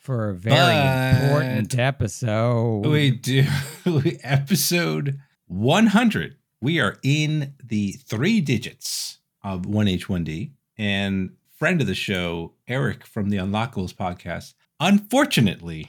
For 0.05 0.29
a 0.29 0.35
very 0.35 0.55
but 0.55 1.23
important 1.23 1.79
episode. 1.79 2.85
We 2.85 3.11
do. 3.11 3.47
episode 4.23 5.19
100. 5.47 6.37
We 6.61 6.79
are 6.79 6.99
in 7.03 7.55
the 7.65 7.93
three 7.93 8.43
digits 8.43 9.21
of 9.43 9.63
1H1D. 9.63 10.51
And 10.77 11.31
friend 11.57 11.81
of 11.81 11.87
the 11.87 11.95
show, 11.95 12.53
Eric 12.69 13.07
from 13.07 13.31
the 13.31 13.39
Unlockables 13.39 13.95
podcast, 13.95 14.53
unfortunately 14.79 15.89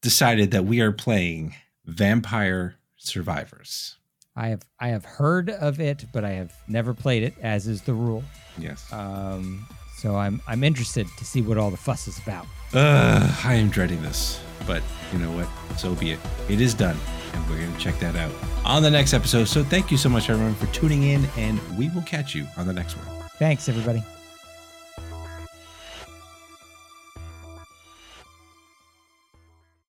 decided 0.00 0.52
that 0.52 0.64
we 0.64 0.80
are 0.80 0.92
playing 0.92 1.54
Vampire 1.84 2.76
Survivors. 2.96 3.98
I 4.34 4.48
have 4.48 4.62
I 4.78 4.88
have 4.88 5.04
heard 5.04 5.50
of 5.50 5.80
it, 5.80 6.06
but 6.14 6.24
I 6.24 6.30
have 6.30 6.54
never 6.66 6.94
played 6.94 7.24
it, 7.24 7.34
as 7.42 7.66
is 7.66 7.82
the 7.82 7.92
rule. 7.92 8.24
Yes. 8.56 8.90
Um, 8.90 9.66
so 10.00 10.16
I'm 10.16 10.40
I'm 10.46 10.64
interested 10.64 11.06
to 11.18 11.24
see 11.24 11.42
what 11.42 11.58
all 11.58 11.70
the 11.70 11.76
fuss 11.76 12.08
is 12.08 12.18
about. 12.18 12.46
Uh, 12.72 13.36
I 13.44 13.54
am 13.54 13.68
dreading 13.68 14.02
this, 14.02 14.40
but 14.66 14.82
you 15.12 15.18
know 15.18 15.30
what? 15.32 15.48
So 15.78 15.94
be 15.94 16.12
it. 16.12 16.20
It 16.48 16.60
is 16.60 16.72
done, 16.74 16.96
and 17.34 17.48
we're 17.50 17.58
gonna 17.64 17.78
check 17.78 17.98
that 18.00 18.16
out 18.16 18.32
on 18.64 18.82
the 18.82 18.90
next 18.90 19.12
episode. 19.12 19.44
So 19.44 19.62
thank 19.62 19.90
you 19.90 19.96
so 19.98 20.08
much, 20.08 20.30
everyone, 20.30 20.54
for 20.54 20.66
tuning 20.66 21.02
in, 21.02 21.26
and 21.36 21.60
we 21.76 21.90
will 21.90 22.02
catch 22.02 22.34
you 22.34 22.46
on 22.56 22.66
the 22.66 22.72
next 22.72 22.94
one. 22.96 23.06
Thanks, 23.38 23.68
everybody. 23.68 24.02